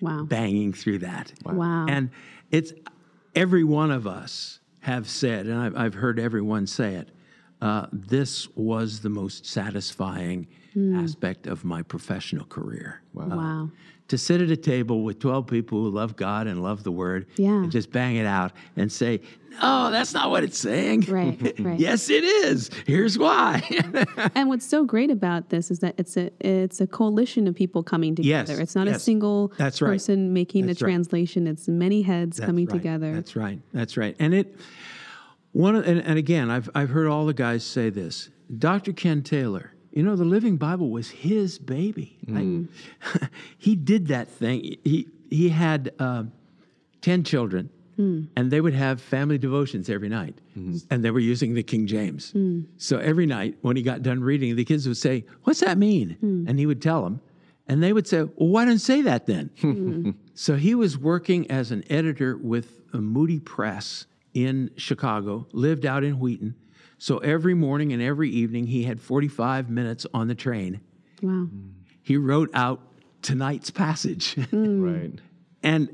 wow. 0.01 0.25
banging 0.25 0.73
through 0.73 0.99
that. 0.99 1.33
Wow. 1.45 1.55
wow. 1.55 1.87
And 1.89 2.11
it's 2.51 2.73
every 3.35 3.65
one 3.65 3.91
of 3.91 4.07
us 4.07 4.61
have 4.81 5.09
said, 5.09 5.47
and 5.47 5.59
I've, 5.59 5.77
I've 5.77 5.95
heard 5.95 6.19
everyone 6.19 6.67
say 6.67 6.95
it, 6.95 7.09
uh, 7.61 7.87
this 7.93 8.49
was 8.57 9.01
the 9.01 9.09
most 9.09 9.47
satisfying 9.47 10.47
mm. 10.77 11.03
aspect 11.03 11.47
of 11.47 11.65
my 11.65 11.83
professional 11.83 12.47
career. 12.47 13.03
Wow. 13.15 13.25
Uh, 13.25 13.37
wow 13.37 13.71
to 14.09 14.19
sit 14.19 14.41
at 14.41 14.51
a 14.51 14.57
table 14.57 15.03
with 15.03 15.19
12 15.19 15.47
people 15.47 15.83
who 15.83 15.91
love 15.91 16.17
God 16.17 16.47
and 16.47 16.63
love 16.63 16.85
the 16.85 16.93
Word 16.93 17.27
yeah. 17.37 17.51
and 17.51 17.73
just 17.73 17.91
bang 17.91 18.17
it 18.17 18.27
out 18.27 18.53
and 18.77 18.91
say, 18.91 19.21
no, 19.63 19.91
that's 19.91 20.13
not 20.13 20.31
what 20.31 20.45
it's 20.45 20.59
saying. 20.59 21.07
Right, 21.09 21.55
right. 21.59 21.81
yes, 21.81 22.11
it 22.11 22.25
is. 22.25 22.71
Here's 22.87 23.19
why. 23.19 23.63
and 24.35 24.49
what's 24.49 24.67
so 24.67 24.85
great 24.85 25.11
about 25.11 25.49
this 25.49 25.71
is 25.71 25.79
that 25.79 25.95
it's 25.97 26.17
a 26.17 26.31
it's 26.41 26.81
a 26.81 26.87
coalition 26.87 27.49
of 27.49 27.55
people 27.55 27.83
coming 27.83 28.15
together. 28.15 28.53
Yes, 28.53 28.61
it's 28.61 28.75
not 28.75 28.87
yes. 28.87 28.97
a 28.97 29.01
single 29.01 29.53
that's 29.57 29.81
right. 29.81 29.93
person 29.93 30.35
making 30.35 30.67
that's 30.67 30.81
a 30.83 30.85
translation. 30.85 31.47
It's 31.47 31.69
many 31.69 32.03
heads 32.03 32.37
that's 32.37 32.47
coming 32.47 32.67
right. 32.67 32.75
together. 32.75 33.15
That's 33.15 33.35
right. 33.35 33.59
That's 33.73 33.97
right. 33.97 34.15
And 34.19 34.35
it 34.35 34.55
one 35.57 35.77
and, 35.77 36.01
and 36.01 36.19
again, 36.19 36.51
I've 36.51 36.69
I've 36.75 36.91
heard 36.91 37.07
all 37.07 37.27
the 37.27 37.35
guys 37.35 37.65
say 37.65 37.91
this. 37.91 38.31
Dr. 38.59 38.93
Ken 38.93 39.23
Taylor 39.23 39.73
you 39.97 40.03
know, 40.03 40.15
the 40.15 40.27
Living 40.27 40.59
Bible 40.59 40.91
was 40.91 41.09
his 41.09 41.59
baby. 41.59 42.19
Mm. 42.27 42.69
He 43.59 43.75
did 43.75 44.09
that 44.09 44.29
thing. 44.29 44.77
He 44.85 45.09
he 45.31 45.49
had 45.49 45.91
uh, 45.99 46.25
ten 47.01 47.25
children, 47.25 47.71
mm. 47.99 48.29
and 48.37 48.51
they 48.51 48.61
would 48.61 48.75
have 48.75 49.01
family 49.01 49.39
devotions 49.39 49.89
every 49.89 50.11
night, 50.11 50.39
mm-hmm. 50.57 50.77
and 50.91 51.03
they 51.03 51.11
were 51.11 51.19
using 51.19 51.55
the 51.55 51.63
King 51.63 51.87
James. 51.87 52.33
Mm. 52.33 52.67
So 52.77 52.99
every 52.99 53.25
night 53.25 53.57
when 53.63 53.75
he 53.75 53.83
got 53.83 54.03
done 54.03 54.21
reading, 54.23 54.55
the 54.55 54.67
kids 54.67 54.87
would 54.87 54.99
say, 54.99 55.25
"What's 55.45 55.61
that 55.61 55.79
mean?" 55.79 56.19
Mm. 56.23 56.47
And 56.47 56.59
he 56.59 56.67
would 56.67 56.83
tell 56.83 57.03
them, 57.03 57.23
and 57.67 57.83
they 57.83 57.95
would 57.95 58.07
say, 58.07 58.19
"Well, 58.19 58.51
why 58.51 58.67
don't 58.67 58.79
say 58.79 59.01
that 59.01 59.25
then?" 59.25 59.49
Mm. 59.63 60.15
so 60.35 60.57
he 60.57 60.75
was 60.75 60.99
working 60.99 61.51
as 61.51 61.73
an 61.73 61.83
editor 61.89 62.37
with 62.37 62.83
a 62.93 62.99
Moody 62.99 63.41
Press 63.41 64.05
in 64.45 64.71
Chicago, 64.76 65.47
lived 65.52 65.87
out 65.87 66.05
in 66.05 66.19
Wheaton 66.19 66.55
so 66.99 67.19
every 67.19 67.55
morning 67.55 67.93
and 67.93 68.02
every 68.02 68.31
evening, 68.31 68.66
he 68.66 68.85
had 68.85 69.00
45 69.00 69.69
minutes 69.69 70.07
on 70.14 70.28
the 70.28 70.35
train. 70.35 70.81
Wow. 71.23 71.49
He 72.02 72.16
wrote 72.16 72.50
out 72.55 72.81
tonight's 73.23 73.71
passage. 73.71 74.35
Mm. 74.37 74.83
right. 75.00 75.21
And 75.62 75.90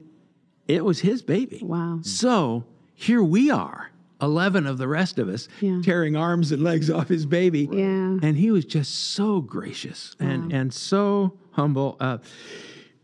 it 0.69 0.85
was 0.85 1.01
his 1.01 1.23
baby. 1.23 1.61
Wow. 1.63 2.01
So 2.03 2.65
here 2.95 3.23
we 3.23 3.51
are, 3.51 3.91
11 4.21 4.67
of 4.67 4.79
the 4.79 4.87
rest 4.87 5.19
of 5.19 5.29
us, 5.29 5.49
yeah. 5.61 5.81
tearing 5.83 6.15
arms 6.15 6.53
and 6.53 6.63
legs 6.63 6.89
off 6.91 7.09
his 7.09 7.27
baby. 7.27 7.69
Yeah. 7.71 8.19
And 8.23 8.37
he 8.37 8.51
was 8.51 8.65
just 8.65 9.13
so 9.13 9.41
gracious 9.41 10.15
wow. 10.21 10.29
and, 10.29 10.53
and 10.53 10.75
so 10.75 11.37
humble. 11.53 11.97
Uh, 11.99 12.19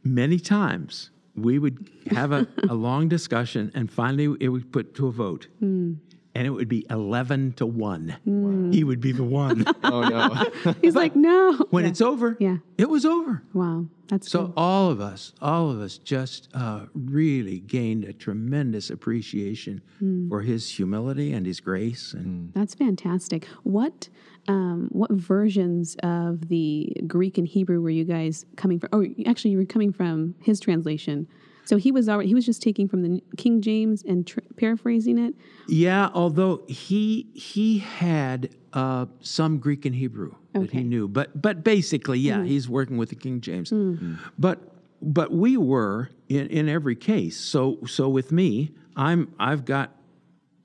many 0.05 0.39
times 0.39 1.11
we 1.45 1.59
would 1.59 1.91
have 2.11 2.33
a, 2.33 2.47
a 2.69 2.75
long 2.75 3.09
discussion 3.09 3.71
and 3.75 3.91
finally 3.91 4.37
it 4.41 4.49
would 4.49 4.73
put 4.73 4.95
to 4.97 5.09
a 5.09 5.13
vote. 5.13 5.49
Mm 5.63 5.99
and 6.39 6.47
it 6.47 6.51
would 6.51 6.69
be 6.69 6.87
11 6.89 7.55
to 7.55 7.67
1. 7.67 8.17
Mm. 8.25 8.73
He 8.73 8.85
would 8.85 9.01
be 9.01 9.11
the 9.11 9.25
one. 9.25 9.65
oh, 9.83 10.03
no. 10.03 10.75
He's 10.81 10.95
like, 10.95 11.17
no. 11.17 11.57
When 11.71 11.83
yeah. 11.83 11.91
it's 11.91 12.01
over, 12.01 12.37
yeah. 12.39 12.59
it 12.77 12.89
was 12.89 13.05
over. 13.05 13.43
Wow. 13.53 13.87
That's 14.07 14.31
so 14.31 14.45
cool. 14.47 14.55
all 14.57 14.89
of 14.89 15.01
us, 15.01 15.33
all 15.43 15.69
of 15.69 15.81
us 15.81 15.99
just 15.99 16.49
uh, 16.55 16.87
really 16.95 17.59
gained 17.59 18.05
a 18.05 18.13
tremendous 18.13 18.89
appreciation 18.89 19.83
mm. 20.01 20.29
for 20.29 20.43
his 20.43 20.71
humility 20.71 21.33
and 21.33 21.45
his 21.45 21.59
grace. 21.59 22.13
And 22.13 22.55
That's 22.55 22.75
fantastic. 22.75 23.47
What 23.65 24.09
um, 24.49 24.89
what 24.91 25.11
versions 25.13 25.97
of 26.03 26.49
the 26.49 26.93
Greek 27.07 27.39
and 27.39 27.47
Hebrew 27.47 27.81
were 27.81 27.91
you 27.91 28.05
guys 28.05 28.45
coming 28.57 28.81
from? 28.81 28.89
Oh, 28.93 29.07
actually, 29.27 29.53
you 29.53 29.59
were 29.59 29.65
coming 29.65 29.93
from 29.93 30.35
his 30.41 30.59
translation. 30.59 31.29
So 31.65 31.77
he 31.77 31.93
was 31.93 32.09
already 32.09 32.29
he 32.29 32.35
was 32.35 32.47
just 32.47 32.63
taking 32.63 32.89
from 32.89 33.03
the 33.03 33.23
King 33.37 33.61
James 33.61 34.03
and 34.03 34.27
tr- 34.27 34.41
paraphrasing 34.57 35.19
it. 35.19 35.35
Yeah, 35.69 36.09
although 36.15 36.63
he 36.67 37.29
he 37.35 37.79
had 37.79 38.57
uh, 38.73 39.05
some 39.21 39.59
Greek 39.59 39.85
and 39.85 39.95
Hebrew 39.95 40.35
okay. 40.57 40.65
that 40.65 40.73
he 40.73 40.83
knew, 40.83 41.09
but 41.09 41.41
but 41.41 41.63
basically, 41.63 42.21
yeah, 42.21 42.39
mm. 42.39 42.47
he's 42.47 42.71
working 42.71 42.97
with 42.97 43.11
the 43.11 43.17
King 43.17 43.43
James. 43.43 43.71
Mm. 43.71 44.19
But 44.39 44.61
but 45.03 45.31
we 45.31 45.59
were 45.59 46.09
in, 46.31 46.47
in 46.47 46.71
every 46.71 46.97
case. 46.97 47.39
So 47.39 47.81
so 47.87 48.09
with 48.09 48.33
me, 48.33 48.73
I'm 48.97 49.35
I've 49.39 49.67
got 49.67 49.95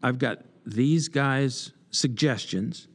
I've 0.02 0.20
got 0.20 0.40
these 0.66 1.10
guys' 1.10 1.74
suggestions. 1.92 2.88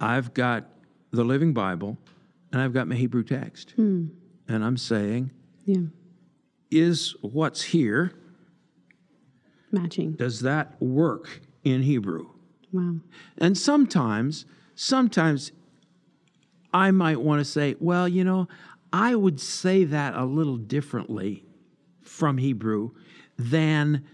I've 0.00 0.34
got 0.34 0.66
the 1.10 1.24
Living 1.24 1.52
Bible, 1.52 1.98
and 2.52 2.60
I've 2.60 2.72
got 2.72 2.88
my 2.88 2.96
Hebrew 2.96 3.22
text, 3.22 3.74
mm. 3.76 4.10
and 4.48 4.64
I'm 4.64 4.76
saying, 4.76 5.30
yeah 5.64 5.82
is 6.70 7.14
what's 7.20 7.62
here 7.62 8.12
matching? 9.72 10.12
Does 10.12 10.40
that 10.40 10.80
work 10.80 11.40
in 11.64 11.82
Hebrew? 11.82 12.28
Wow. 12.72 12.96
And 13.38 13.56
sometimes, 13.58 14.46
sometimes 14.74 15.52
I 16.72 16.90
might 16.90 17.20
want 17.20 17.40
to 17.40 17.44
say, 17.44 17.76
well, 17.80 18.08
you 18.08 18.24
know, 18.24 18.48
I 18.92 19.14
would 19.14 19.40
say 19.40 19.84
that 19.84 20.14
a 20.14 20.24
little 20.24 20.56
differently 20.56 21.44
from 22.02 22.38
Hebrew 22.38 22.90
than 23.36 24.04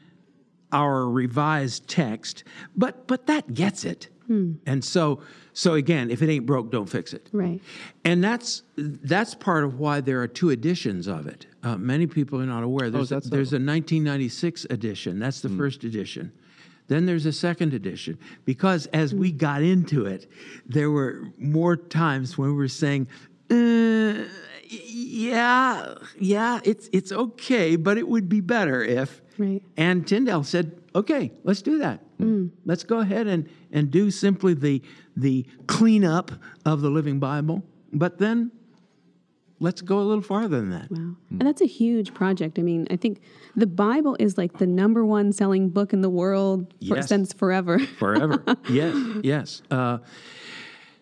our 0.73 1.09
revised 1.09 1.88
text, 1.88 2.45
but 2.76 3.07
but 3.07 3.26
that 3.26 3.55
gets 3.55 3.85
it. 3.85 4.09
Hmm. 4.26 4.54
And 4.66 4.85
so 4.85 5.21
so 5.52 5.75
again, 5.75 6.11
if 6.11 6.21
it 6.21 6.28
ain't 6.28 6.45
broke, 6.45 6.71
don't 6.71 6.88
fix 6.88 7.12
it. 7.12 7.28
Right. 7.33 7.62
And 8.04 8.23
that's 8.23 8.62
that's 8.76 9.35
part 9.35 9.64
of 9.64 9.78
why 9.78 10.00
there 10.00 10.21
are 10.21 10.28
two 10.28 10.50
editions 10.50 11.06
of 11.06 11.26
it. 11.26 11.47
Uh, 11.62 11.76
many 11.76 12.06
people 12.06 12.40
are 12.40 12.47
not 12.47 12.62
aware. 12.62 12.90
There's, 12.90 13.11
oh, 13.11 13.16
a, 13.16 13.21
there's 13.21 13.52
a 13.52 13.56
1996 13.56 14.66
edition. 14.71 15.18
That's 15.18 15.40
the 15.40 15.49
mm. 15.49 15.56
first 15.56 15.85
edition. 15.85 16.33
Then 16.88 17.06
there's 17.06 17.26
a 17.26 17.33
second 17.33 17.75
edition. 17.75 18.18
Because 18.45 18.87
as 18.87 19.14
we 19.14 19.30
hmm. 19.30 19.38
got 19.38 19.62
into 19.62 20.06
it, 20.06 20.30
there 20.66 20.90
were 20.90 21.33
more 21.38 21.76
times 21.76 22.38
when 22.38 22.50
we 22.50 22.54
were 22.54 22.68
saying, 22.68 23.09
uh, 23.50 24.25
yeah, 24.68 25.94
yeah, 26.18 26.61
it's 26.64 26.88
it's 26.92 27.12
okay, 27.12 27.76
but 27.76 27.99
it 27.99 28.08
would 28.08 28.28
be 28.28 28.40
better 28.40 28.82
if. 28.82 29.23
Right. 29.38 29.62
And 29.76 30.06
Tyndale 30.06 30.44
said, 30.44 30.80
okay, 30.96 31.30
let's 31.44 31.62
do 31.62 31.78
that. 31.78 32.00
Mm. 32.18 32.50
Let's 32.64 32.82
go 32.82 32.99
ahead 32.99 33.26
and, 33.26 33.49
and 33.70 33.90
do 33.90 34.11
simply 34.11 34.54
the, 34.54 34.82
the 35.16 35.46
cleanup 35.66 36.32
of 36.64 36.80
the 36.80 36.90
Living 36.90 37.20
Bible, 37.20 37.62
but 37.92 38.18
then 38.18 38.50
let's 39.61 39.82
go 39.82 39.99
a 39.99 40.00
little 40.00 40.23
farther 40.23 40.56
than 40.56 40.70
that. 40.70 40.90
Wow. 40.90 41.16
And 41.30 41.42
that's 41.42 41.61
a 41.61 41.66
huge 41.66 42.14
project. 42.14 42.58
I 42.58 42.62
mean, 42.62 42.87
I 42.90 42.96
think 42.96 43.20
the 43.54 43.66
Bible 43.66 44.16
is 44.18 44.38
like 44.38 44.58
the 44.58 44.66
number 44.66 45.04
one 45.04 45.32
selling 45.32 45.68
book 45.68 45.92
in 45.92 46.00
the 46.00 46.11
world 46.11 46.73
for, 46.88 46.96
yes. 46.96 47.08
since 47.08 47.32
forever. 47.32 47.78
forever. 47.78 48.42
yes, 48.70 48.96
yes. 49.23 49.62
Uh, 49.70 49.99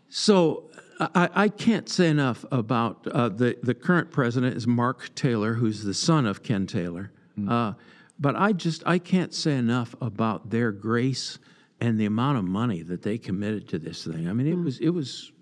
so 0.09 0.71
I, 1.01 1.29
I 1.35 1.49
can't 1.49 1.89
say 1.89 2.09
enough 2.09 2.45
about 2.53 3.07
uh, 3.09 3.29
the 3.29 3.57
the 3.63 3.75
current 3.75 4.11
president 4.11 4.57
is 4.57 4.67
Mark 4.67 5.15
Taylor, 5.15 5.55
who's 5.55 5.83
the 5.85 5.95
son 5.95 6.27
of 6.27 6.43
Ken 6.43 6.67
Taylor. 6.67 7.11
Uh, 7.49 7.73
but 8.19 8.37
I 8.37 8.53
just 8.53 8.83
I 8.87 8.99
can't 8.99 9.35
say 9.35 9.57
enough 9.57 9.95
about 10.01 10.51
their 10.51 10.71
grace 10.71 11.39
and 11.81 11.99
the 11.99 12.05
amount 12.07 12.39
of 12.39 12.45
money 12.45 12.83
that 12.83 13.03
they 13.03 13.19
committed 13.19 13.69
to 13.71 13.79
this 13.79 14.05
thing. 14.05 14.29
I 14.29 14.33
mean, 14.33 14.47
it 14.47 14.55
was 14.57 14.79
it 14.79 14.91
was. 14.91 15.33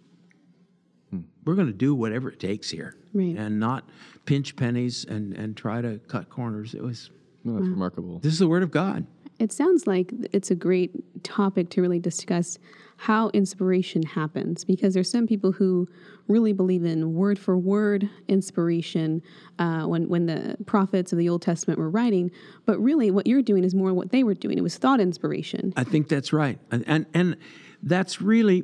We're 1.44 1.54
going 1.54 1.66
to 1.66 1.72
do 1.72 1.94
whatever 1.94 2.30
it 2.30 2.38
takes 2.40 2.70
here, 2.70 2.94
Right. 3.12 3.36
and 3.36 3.58
not 3.60 3.88
pinch 4.24 4.56
pennies 4.56 5.04
and 5.04 5.34
and 5.34 5.56
try 5.56 5.82
to 5.82 5.98
cut 6.08 6.30
corners. 6.30 6.74
It 6.74 6.82
was. 6.82 7.10
No, 7.44 7.54
that's 7.54 7.66
remarkable. 7.68 8.20
This 8.20 8.32
is 8.32 8.38
the 8.38 8.46
word 8.48 8.62
of 8.62 8.70
God. 8.70 9.04
It 9.40 9.50
sounds 9.52 9.88
like 9.88 10.12
it's 10.32 10.52
a 10.52 10.54
great 10.54 10.92
topic 11.24 11.68
to 11.70 11.82
really 11.82 11.98
discuss 11.98 12.58
how 13.02 13.30
inspiration 13.30 14.00
happens 14.04 14.64
because 14.64 14.94
there's 14.94 15.10
some 15.10 15.26
people 15.26 15.50
who 15.50 15.88
really 16.28 16.52
believe 16.52 16.84
in 16.84 17.14
word 17.14 17.36
for 17.36 17.58
word 17.58 18.08
inspiration 18.28 19.20
uh, 19.58 19.82
when 19.82 20.08
when 20.08 20.26
the 20.26 20.56
prophets 20.66 21.12
of 21.12 21.18
the 21.18 21.28
Old 21.28 21.42
Testament 21.42 21.80
were 21.80 21.90
writing, 21.90 22.30
but 22.64 22.78
really 22.78 23.10
what 23.10 23.26
you're 23.26 23.42
doing 23.42 23.64
is 23.64 23.74
more 23.74 23.92
what 23.92 24.12
they 24.12 24.22
were 24.22 24.34
doing. 24.34 24.56
It 24.56 24.60
was 24.60 24.76
thought 24.76 25.00
inspiration. 25.00 25.72
I 25.76 25.82
think 25.82 26.06
that's 26.06 26.32
right, 26.32 26.60
and 26.70 26.84
and, 26.86 27.06
and 27.12 27.36
that's 27.82 28.22
really 28.22 28.62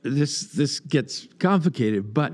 this. 0.00 0.44
This 0.44 0.80
gets 0.80 1.28
complicated, 1.38 2.14
but 2.14 2.32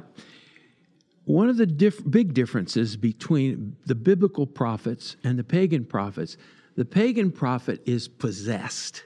one 1.25 1.49
of 1.49 1.57
the 1.57 1.67
diff- 1.67 2.09
big 2.09 2.33
differences 2.33 2.97
between 2.97 3.75
the 3.87 3.97
biblical 3.97 4.47
prophets 4.47 5.17
and 5.25 5.37
the 5.37 5.45
pagan 5.45 5.85
prophets, 5.85 6.37
the 6.77 6.85
pagan 6.85 7.33
prophet 7.33 7.83
is 7.87 8.07
possessed, 8.07 9.03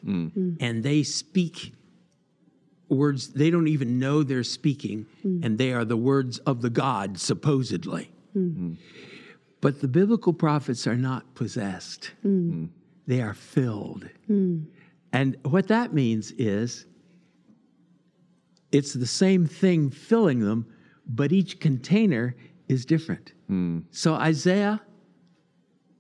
and 0.61 0.83
they 0.83 1.03
speak 1.03 1.73
words 2.88 3.28
they 3.33 3.50
don't 3.50 3.69
even 3.69 3.99
know 3.99 4.23
they're 4.23 4.45
speaking, 4.45 5.07
mm. 5.25 5.45
and 5.45 5.59
they 5.59 5.73
are 5.73 5.85
the 5.85 5.97
words 5.97 6.38
of 6.40 6.62
the 6.62 6.71
God 6.71 7.19
supposedly. 7.19 8.11
Mm. 8.37 8.76
But 9.61 9.81
the 9.81 9.88
biblical 9.88 10.33
prophets 10.33 10.87
are 10.87 10.97
not 10.97 11.35
possessed; 11.35 12.12
mm. 12.25 12.69
they 13.07 13.21
are 13.21 13.35
filled. 13.35 14.09
And 15.12 15.37
what 15.43 15.69
that 15.69 15.95
means 15.95 16.33
is 16.33 16.87
it's 18.73 18.93
the 18.93 19.07
same 19.07 19.47
thing 19.47 19.90
filling 19.90 20.40
them, 20.40 20.66
but 21.07 21.33
each 21.33 21.61
container 21.61 22.35
is 22.69 22.85
different. 22.85 23.33
So 23.93 24.14
Isaiah 24.14 24.83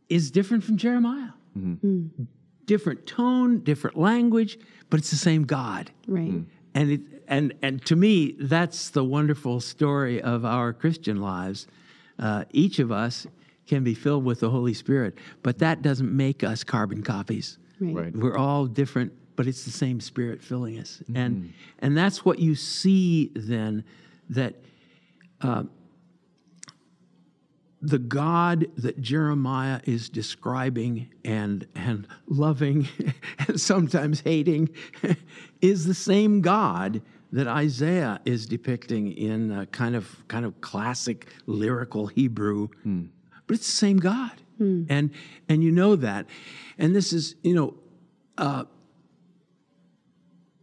is 0.08 0.30
different 0.30 0.64
from 0.64 0.76
Jeremiah. 0.76 1.30
Mm-hmm. 1.56 2.24
Different 2.66 3.06
tone, 3.06 3.60
different 3.60 3.96
language, 3.96 4.58
but 4.90 4.98
it's 5.00 5.10
the 5.10 5.16
same 5.16 5.44
God. 5.44 5.90
Right. 6.06 6.42
And 6.76 6.90
it, 6.90 7.00
and 7.26 7.54
and 7.62 7.84
to 7.86 7.96
me, 7.96 8.36
that's 8.38 8.90
the 8.90 9.02
wonderful 9.02 9.60
story 9.60 10.20
of 10.20 10.44
our 10.44 10.74
Christian 10.74 11.20
lives. 11.20 11.66
Uh, 12.18 12.44
each 12.52 12.78
of 12.78 12.92
us 12.92 13.26
can 13.66 13.82
be 13.82 13.94
filled 13.94 14.24
with 14.24 14.40
the 14.40 14.50
Holy 14.50 14.74
Spirit, 14.74 15.14
but 15.42 15.58
that 15.58 15.80
doesn't 15.80 16.14
make 16.14 16.44
us 16.44 16.62
carbon 16.62 17.02
copies. 17.02 17.58
Right. 17.80 17.94
Right. 17.94 18.16
We're 18.16 18.36
all 18.36 18.66
different, 18.66 19.12
but 19.36 19.46
it's 19.46 19.64
the 19.64 19.70
same 19.70 20.00
Spirit 20.00 20.42
filling 20.42 20.78
us, 20.78 21.02
and 21.14 21.54
and 21.78 21.96
that's 21.96 22.26
what 22.26 22.38
you 22.38 22.54
see 22.54 23.32
then 23.34 23.82
that 24.28 24.54
uh, 25.40 25.64
the 27.86 27.98
God 28.00 28.66
that 28.76 29.00
Jeremiah 29.00 29.80
is 29.84 30.08
describing 30.08 31.08
and 31.24 31.66
and 31.74 32.06
loving 32.26 32.88
and 33.46 33.60
sometimes 33.60 34.20
hating 34.20 34.70
is 35.60 35.86
the 35.86 35.94
same 35.94 36.40
God 36.40 37.00
that 37.32 37.46
Isaiah 37.46 38.20
is 38.24 38.46
depicting 38.46 39.12
in 39.12 39.52
a 39.52 39.66
kind 39.66 39.94
of 39.94 40.26
kind 40.26 40.44
of 40.44 40.60
classic 40.60 41.28
lyrical 41.46 42.08
Hebrew. 42.08 42.68
But 43.46 43.54
it's 43.54 43.66
the 43.66 43.76
same 43.76 43.98
God. 43.98 44.32
And 44.90 45.10
and 45.48 45.62
you 45.62 45.70
know 45.70 45.94
that. 45.96 46.26
And 46.78 46.94
this 46.94 47.12
is, 47.12 47.36
you 47.42 47.54
know, 47.54 47.74
uh, 48.36 48.64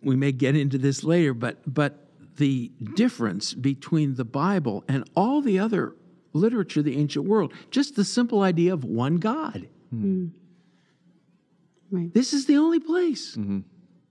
we 0.01 0.17
may 0.17 0.33
get 0.33 0.57
into 0.57 0.77
this 0.77 1.03
later, 1.05 1.33
but 1.33 1.61
but 1.71 2.09
the 2.35 2.71
difference 2.95 3.53
between 3.53 4.15
the 4.15 4.25
Bible 4.25 4.83
and 4.89 5.09
all 5.15 5.41
the 5.41 5.59
other 5.59 5.95
literature 6.33 6.79
of 6.81 6.85
the 6.85 6.97
ancient 6.97 7.25
world, 7.25 7.53
just 7.71 7.95
the 7.95 8.03
simple 8.03 8.41
idea 8.41 8.73
of 8.73 8.83
one 8.83 9.17
God. 9.17 9.67
Mm-hmm. 9.93 10.27
Right. 11.91 12.13
This 12.13 12.33
is 12.33 12.47
the 12.47 12.57
only 12.57 12.79
place, 12.79 13.35
mm-hmm. 13.35 13.59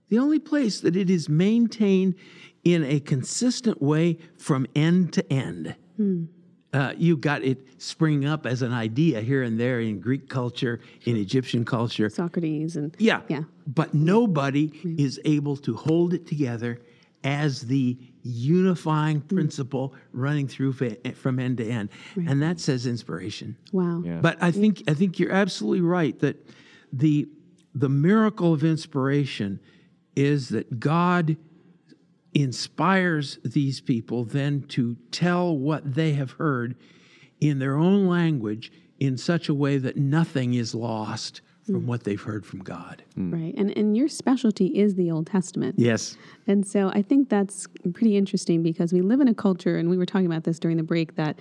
the 0.09 0.19
only 0.19 0.39
place 0.39 0.79
that 0.81 0.95
it 0.95 1.09
is 1.09 1.27
maintained 1.27 2.15
in 2.63 2.83
a 2.85 2.99
consistent 3.01 3.81
way 3.81 4.17
from 4.37 4.65
end 4.73 5.11
to 5.13 5.33
end. 5.33 5.75
Hmm. 5.97 6.25
Uh, 6.71 6.93
you 6.97 7.15
got 7.15 7.43
it 7.43 7.59
springing 7.77 8.25
up 8.25 8.47
as 8.47 8.63
an 8.63 8.73
idea 8.73 9.21
here 9.21 9.43
and 9.43 9.59
there 9.59 9.79
in 9.79 9.99
Greek 9.99 10.27
culture, 10.27 10.79
in 11.05 11.15
Egyptian 11.17 11.63
culture. 11.63 12.09
Socrates 12.09 12.75
and 12.75 12.95
Yeah. 12.97 13.21
Yeah. 13.27 13.43
But 13.67 13.93
nobody 13.93 14.71
is 14.97 15.19
able 15.23 15.55
to 15.57 15.75
hold 15.75 16.15
it 16.15 16.25
together 16.25 16.79
as 17.23 17.61
the 17.61 17.97
unifying 18.23 19.21
mm. 19.21 19.29
principle 19.29 19.93
running 20.11 20.47
through 20.47 20.73
fa- 20.73 20.97
eh, 21.05 21.11
from 21.11 21.39
end 21.39 21.57
to 21.57 21.67
end. 21.67 21.89
And 22.15 22.41
that 22.41 22.59
says 22.59 22.85
inspiration. 22.85 23.57
Wow. 23.71 24.01
Yeah. 24.05 24.19
But 24.21 24.41
I 24.41 24.51
think 24.51 24.83
I 24.87 24.93
think 24.93 25.19
you're 25.19 25.31
absolutely 25.31 25.81
right 25.81 26.17
that 26.19 26.47
the 26.91 27.27
the 27.75 27.89
miracle 27.89 28.53
of 28.53 28.63
inspiration 28.63 29.59
is 30.15 30.49
that 30.49 30.79
God 30.79 31.37
inspires 32.33 33.39
these 33.43 33.79
people 33.79 34.25
then 34.25 34.61
to 34.63 34.97
tell 35.11 35.55
what 35.57 35.95
they 35.95 36.13
have 36.13 36.31
heard 36.31 36.75
in 37.39 37.59
their 37.59 37.75
own 37.75 38.07
language 38.07 38.71
in 38.99 39.17
such 39.17 39.49
a 39.49 39.53
way 39.53 39.77
that 39.77 39.97
nothing 39.97 40.53
is 40.53 40.73
lost 40.73 41.41
from 41.65 41.83
mm. 41.83 41.85
what 41.85 42.03
they've 42.03 42.21
heard 42.21 42.45
from 42.45 42.59
God. 42.59 43.03
Mm. 43.17 43.33
Right. 43.33 43.53
And 43.57 43.75
and 43.77 43.95
your 43.95 44.07
specialty 44.07 44.67
is 44.67 44.95
the 44.95 45.11
Old 45.11 45.27
Testament. 45.27 45.75
Yes. 45.77 46.17
And 46.47 46.65
so 46.65 46.89
I 46.89 47.01
think 47.01 47.29
that's 47.29 47.67
pretty 47.93 48.17
interesting 48.17 48.63
because 48.63 48.93
we 48.93 49.01
live 49.01 49.21
in 49.21 49.27
a 49.27 49.33
culture, 49.33 49.77
and 49.77 49.89
we 49.89 49.97
were 49.97 50.05
talking 50.05 50.25
about 50.25 50.43
this 50.43 50.59
during 50.59 50.77
the 50.77 50.83
break, 50.83 51.15
that 51.15 51.39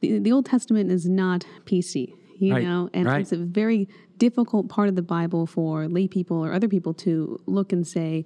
the, 0.00 0.18
the 0.18 0.32
Old 0.32 0.46
Testament 0.46 0.90
is 0.90 1.08
not 1.08 1.44
PC, 1.64 2.14
you 2.38 2.54
Right, 2.54 2.64
know, 2.64 2.90
and 2.92 3.06
right. 3.06 3.20
it's 3.20 3.32
a 3.32 3.36
very 3.36 3.88
difficult 4.18 4.68
part 4.68 4.88
of 4.88 4.96
the 4.96 5.02
Bible 5.02 5.46
for 5.46 5.88
lay 5.88 6.06
people 6.06 6.44
or 6.44 6.52
other 6.52 6.68
people 6.68 6.94
to 6.94 7.40
look 7.46 7.72
and 7.72 7.86
say, 7.86 8.24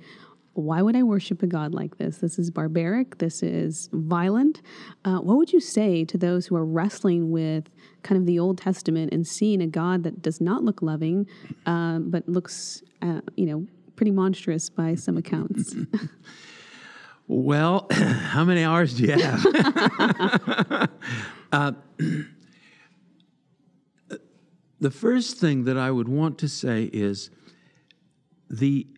why 0.55 0.83
would 0.83 0.97
I 0.97 1.03
worship 1.03 1.43
a 1.43 1.47
God 1.47 1.75
like 1.75 1.99
this? 1.99 2.19
This 2.19 2.38
is 2.38 2.51
barbaric. 2.51 3.19
This 3.19 3.43
is 3.43 3.88
violent. 3.93 4.62
Uh, 5.05 5.19
what 5.19 5.37
would 5.37 5.53
you 5.53 5.61
say 5.61 6.05
to 6.05 6.17
those 6.17 6.47
who 6.47 6.57
are 6.57 6.64
wrestling 6.64 7.31
with 7.31 7.71
kind 8.03 8.19
of 8.19 8.27
the 8.27 8.38
Old 8.38 8.59
Testament 8.59 9.12
and 9.12 9.27
seeing 9.27 9.61
a 9.61 9.67
God 9.67 10.05
that 10.05 10.23
does 10.23 10.40
not 10.40 10.62
look 10.64 10.81
loving, 10.83 11.27
um, 11.67 12.11
but 12.11 12.29
looks, 12.29 12.83
uh, 13.03 13.21
you 13.37 13.47
know, 13.47 13.67
pretty 13.97 14.12
monstrous 14.12 14.71
by 14.71 14.95
some 14.95 15.17
accounts? 15.17 15.75
Well, 17.27 17.87
how 17.90 18.45
many 18.45 18.64
hours 18.64 18.95
do 18.95 19.05
you 19.05 19.12
have? 19.12 20.90
Uh, 21.53 21.73
the 24.81 24.90
first 24.90 25.38
thing 25.38 25.62
that 25.64 25.79
I 25.79 25.88
would 25.88 26.09
want 26.09 26.37
to 26.38 26.49
say 26.49 26.90
is 26.93 27.31
the 28.51 28.88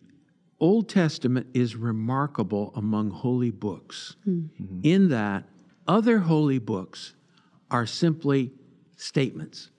Old 0.59 0.89
Testament 0.89 1.47
is 1.53 1.75
remarkable 1.75 2.71
among 2.75 3.11
holy 3.11 3.51
books 3.51 4.15
hmm. 4.23 4.45
in 4.83 5.09
that 5.09 5.45
other 5.87 6.19
holy 6.19 6.59
books 6.59 7.13
are 7.69 7.85
simply 7.85 8.51
statements, 8.95 9.69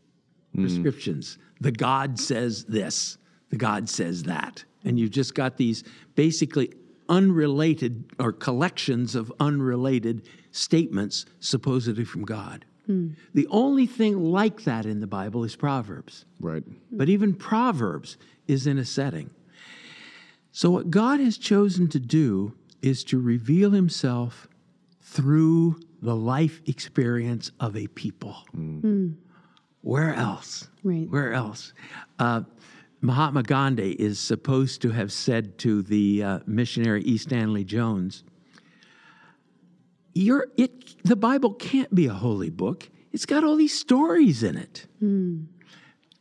hmm. 0.54 0.62
prescriptions. 0.62 1.38
The 1.60 1.72
God 1.72 2.20
says 2.20 2.64
this, 2.64 3.18
the 3.50 3.56
God 3.56 3.88
says 3.88 4.24
that. 4.24 4.64
And 4.84 4.98
you've 4.98 5.10
just 5.10 5.34
got 5.34 5.56
these 5.56 5.82
basically 6.14 6.72
unrelated 7.08 8.04
or 8.20 8.32
collections 8.32 9.14
of 9.14 9.32
unrelated 9.40 10.28
statements 10.52 11.26
supposedly 11.40 12.04
from 12.04 12.24
God. 12.24 12.64
Hmm. 12.86 13.10
The 13.34 13.46
only 13.48 13.86
thing 13.86 14.22
like 14.22 14.62
that 14.62 14.86
in 14.86 15.00
the 15.00 15.06
Bible 15.06 15.42
is 15.42 15.56
Proverbs. 15.56 16.24
Right. 16.40 16.62
But 16.92 17.08
even 17.08 17.34
Proverbs 17.34 18.16
is 18.46 18.66
in 18.66 18.78
a 18.78 18.84
setting. 18.84 19.30
So, 20.58 20.70
what 20.72 20.90
God 20.90 21.20
has 21.20 21.38
chosen 21.38 21.86
to 21.90 22.00
do 22.00 22.52
is 22.82 23.04
to 23.04 23.20
reveal 23.20 23.70
himself 23.70 24.48
through 25.00 25.78
the 26.02 26.16
life 26.16 26.62
experience 26.66 27.52
of 27.60 27.76
a 27.76 27.86
people. 27.86 28.38
Where 29.82 30.14
else? 30.14 30.66
Right. 30.82 31.08
Where 31.08 31.32
else? 31.32 31.72
Uh, 32.18 32.40
Mahatma 33.00 33.44
Gandhi 33.44 33.92
is 33.92 34.18
supposed 34.18 34.82
to 34.82 34.90
have 34.90 35.12
said 35.12 35.58
to 35.58 35.82
the 35.82 36.24
uh, 36.24 36.38
missionary 36.44 37.04
E. 37.04 37.18
Stanley 37.18 37.62
Jones, 37.62 38.24
You're, 40.12 40.48
it, 40.56 41.00
the 41.04 41.14
Bible 41.14 41.54
can't 41.54 41.94
be 41.94 42.06
a 42.06 42.14
holy 42.14 42.50
book. 42.50 42.90
It's 43.12 43.26
got 43.26 43.44
all 43.44 43.54
these 43.54 43.78
stories 43.78 44.42
in 44.42 44.56
it. 44.56 44.88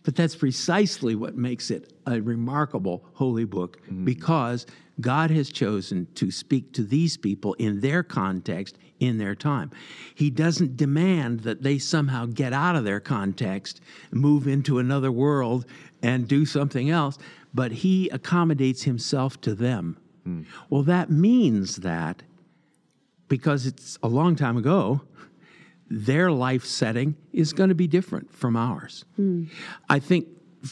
But 0.08 0.16
that's 0.16 0.38
precisely 0.38 1.16
what 1.16 1.36
makes 1.36 1.70
it 1.70 1.92
a 2.06 2.22
remarkable 2.22 3.04
holy 3.16 3.44
book 3.44 3.82
because 4.06 4.66
God 5.02 5.32
has 5.32 5.52
chosen 5.52 6.08
to 6.16 6.32
speak 6.32 6.72
to 6.76 6.84
these 6.84 7.18
people 7.18 7.56
in 7.56 7.82
their 7.82 8.04
context, 8.04 8.78
in 9.02 9.18
their 9.18 9.36
time. 9.36 9.70
He 10.16 10.30
doesn't 10.30 10.78
demand 10.78 11.42
that 11.42 11.62
they 11.62 11.78
somehow 11.78 12.26
get 12.26 12.54
out 12.54 12.78
of 12.78 12.86
their 12.86 13.02
context, 13.02 13.82
move 14.10 14.48
into 14.48 14.80
another 14.80 15.12
world, 15.12 15.66
and 16.02 16.26
do 16.26 16.46
something 16.46 16.90
else, 16.90 17.18
but 17.54 17.74
He 17.74 18.08
accommodates 18.08 18.84
Himself 18.84 19.42
to 19.42 19.54
them. 19.54 19.98
Mm. 20.26 20.46
Well, 20.70 20.84
that 20.84 21.10
means 21.10 21.76
that 21.78 22.24
because 23.28 23.66
it's 23.66 24.00
a 24.02 24.08
long 24.08 24.38
time 24.38 24.56
ago, 24.56 25.02
their 25.90 26.32
life 26.32 26.66
setting 26.66 27.16
is 27.32 27.54
going 27.54 27.70
to 27.70 27.76
be 27.76 27.88
different 27.88 28.34
from 28.34 28.56
ours. 28.56 29.06
Mm. 29.20 29.50
I 29.90 30.00
think 30.00 30.28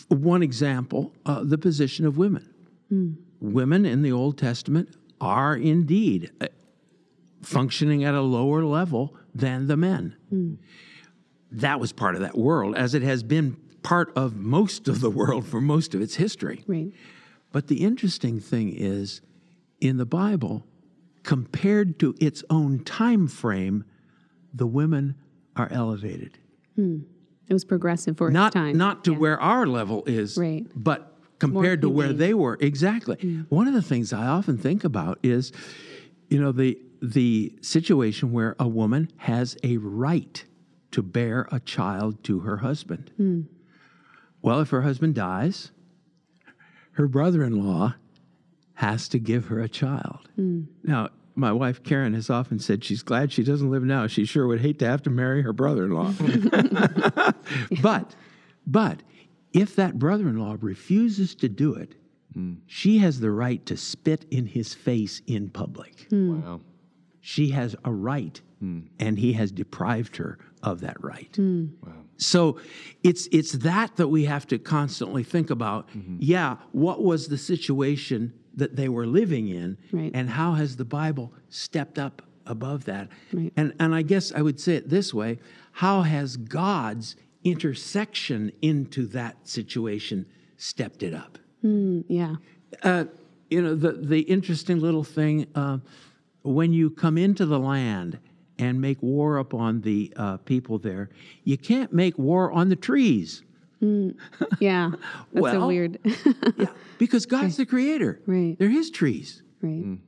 one 0.08 0.44
example, 0.44 1.14
uh, 1.26 1.44
the 1.44 1.58
position 1.58 2.06
of 2.06 2.18
women. 2.18 2.54
Mm. 2.92 3.16
Women 3.40 3.86
in 3.86 4.02
the 4.02 4.12
Old 4.12 4.38
Testament 4.38 4.96
are 5.22 5.56
indeed 5.56 6.32
uh, 6.42 6.48
functioning 7.42 8.04
at 8.04 8.14
a 8.14 8.22
lower 8.22 8.64
level 8.64 9.16
than 9.34 9.68
the 9.68 9.78
men. 9.78 10.16
Mm. 10.34 10.58
That 11.52 11.80
was 11.80 11.94
part 11.94 12.16
of 12.16 12.22
that 12.22 12.38
world, 12.38 12.76
as 12.76 12.94
it 12.94 13.04
has 13.04 13.24
been 13.24 13.58
part 13.84 14.12
of 14.18 14.36
most 14.36 14.88
of 14.88 15.00
the 15.00 15.10
world 15.10 15.46
for 15.46 15.62
most 15.62 15.94
of 15.94 16.02
its 16.02 16.16
history. 16.16 16.64
Right. 16.68 16.92
But 17.52 17.68
the 17.68 17.84
interesting 17.84 18.40
thing 18.40 18.74
is, 18.76 19.22
in 19.80 19.98
the 19.98 20.06
Bible, 20.06 20.66
compared 21.24 22.00
to 22.00 22.16
its 22.20 22.44
own 22.50 22.84
time 22.84 23.28
frame, 23.28 23.86
the 24.56 24.66
women 24.66 25.16
are 25.56 25.68
elevated. 25.72 26.38
Hmm. 26.76 27.00
It 27.48 27.54
was 27.54 27.66
progressive 27.66 28.18
for 28.18 28.32
not, 28.32 28.48
its 28.48 28.54
time. 28.56 28.78
Not 28.78 29.04
to 29.06 29.12
yeah. 29.12 29.18
where 29.18 29.40
our 29.40 29.68
level 29.68 30.04
is, 30.08 30.38
right. 30.38 30.66
but 30.76 31.16
compared 31.38 31.82
to 31.82 31.90
where 31.90 32.14
they 32.14 32.34
were. 32.34 32.58
Exactly. 32.60 33.18
Mm. 33.18 33.46
One 33.50 33.68
of 33.68 33.74
the 33.74 33.82
things 33.82 34.14
I 34.14 34.26
often 34.26 34.58
think 34.58 34.84
about 34.84 35.20
is, 35.22 35.52
you 36.30 36.42
know, 36.42 36.52
the 36.52 36.80
the 37.02 37.54
situation 37.62 38.32
where 38.32 38.56
a 38.58 38.68
woman 38.68 39.12
has 39.18 39.58
a 39.64 39.78
right 39.78 40.44
to 40.92 41.04
bear 41.04 41.48
a 41.52 41.60
child 41.60 42.24
to 42.24 42.40
her 42.40 42.58
husband. 42.58 43.12
Mm. 43.20 43.46
Well, 44.42 44.62
if 44.62 44.70
her 44.70 44.82
husband 44.82 45.14
dies, 45.14 45.72
her 46.94 47.08
brother-in-law 47.08 47.96
has 48.76 49.08
to 49.10 49.20
give 49.20 49.48
her 49.48 49.60
a 49.60 49.70
child. 49.70 50.30
Mm. 50.40 50.68
Now, 50.84 51.10
my 51.36 51.52
wife 51.52 51.84
Karen 51.84 52.14
has 52.14 52.30
often 52.30 52.60
said 52.60 52.84
she's 52.84 53.04
glad 53.04 53.32
she 53.32 53.44
doesn't 53.44 53.70
live 53.70 53.84
now. 53.84 54.08
She 54.08 54.26
sure 54.26 54.48
would 54.48 54.62
hate 54.62 54.80
to 54.80 54.88
have 54.88 55.04
to 55.04 55.10
marry 55.10 55.42
her 55.42 55.54
brother-in-law. 55.54 56.14
but 57.82 58.16
but 58.66 59.04
if 59.54 59.76
that 59.76 60.00
brother-in-law 60.00 60.58
refuses 60.62 61.36
to 61.36 61.50
do 61.50 61.74
it, 61.76 61.96
mm. 62.36 62.58
she 62.66 62.98
has 63.00 63.20
the 63.20 63.32
right 63.32 63.66
to 63.66 63.78
spit 63.78 64.26
in 64.32 64.46
his 64.48 64.74
face 64.74 65.22
in 65.28 65.50
public. 65.50 66.10
Mm. 66.10 66.44
Wow. 66.44 66.62
She 67.22 67.50
has 67.50 67.76
a 67.84 67.92
right 67.92 68.40
mm. 68.64 68.88
and 69.00 69.18
he 69.18 69.34
has 69.34 69.52
deprived 69.52 70.18
her 70.18 70.38
of 70.64 70.82
that 70.82 71.02
right. 71.04 71.34
Hmm. 71.36 71.68
Wow. 71.86 71.94
So 72.18 72.60
it's 73.04 73.28
it's 73.32 73.52
that 73.54 73.98
that 73.98 74.08
we 74.08 74.26
have 74.26 74.48
to 74.48 74.58
constantly 74.58 75.24
think 75.24 75.50
about. 75.50 75.90
Mm-hmm. 75.90 76.18
Yeah, 76.20 76.58
what 76.72 77.04
was 77.04 77.28
the 77.28 77.38
situation 77.38 78.34
that 78.56 78.76
they 78.76 78.90
were 78.90 79.06
living 79.06 79.48
in, 79.48 79.78
right. 79.92 80.12
and 80.14 80.30
how 80.30 80.54
has 80.54 80.78
the 80.78 80.86
Bible 80.86 81.34
stepped 81.50 82.00
up 82.00 82.22
above 82.46 82.86
that? 82.86 83.10
Right. 83.34 83.52
And 83.58 83.74
and 83.80 83.94
I 83.94 84.02
guess 84.02 84.32
I 84.32 84.42
would 84.42 84.60
say 84.60 84.76
it 84.76 84.90
this 84.90 85.14
way: 85.14 85.40
How 85.74 86.02
has 86.02 86.38
God's 86.38 87.16
intersection 87.44 88.52
into 88.62 89.06
that 89.08 89.48
situation 89.48 90.26
stepped 90.58 91.04
it 91.04 91.14
up? 91.14 91.38
Mm, 91.64 92.04
yeah. 92.08 92.36
Uh, 92.84 93.06
you 93.50 93.62
know 93.62 93.76
the 93.76 93.94
the 93.94 94.22
interesting 94.22 94.80
little 94.80 95.04
thing 95.04 95.48
uh, 95.56 95.78
when 96.44 96.74
you 96.74 96.90
come 96.90 97.18
into 97.18 97.46
the 97.46 97.60
land 97.60 98.20
and 98.58 98.80
make 98.80 99.02
war 99.02 99.38
upon 99.38 99.82
the 99.82 100.14
uh, 100.16 100.38
people 100.38 100.78
there, 100.78 101.10
you 101.44 101.58
can't 101.58 101.92
make 101.92 102.18
war 102.18 102.52
on 102.52 102.70
the 102.70 102.76
trees. 102.76 103.44
Mm, 103.86 104.16
yeah, 104.60 104.92
that's 105.34 105.42
well, 105.42 105.54
so 105.54 105.68
weird. 105.68 106.00
yeah, 106.58 106.68
because 106.98 107.26
God's 107.26 107.58
the 107.58 107.66
creator. 107.66 108.22
Right. 108.26 108.56
They're 108.58 108.70
his 108.70 108.90
trees. 108.90 109.44
Right. 109.62 109.86
Mm. 109.86 110.00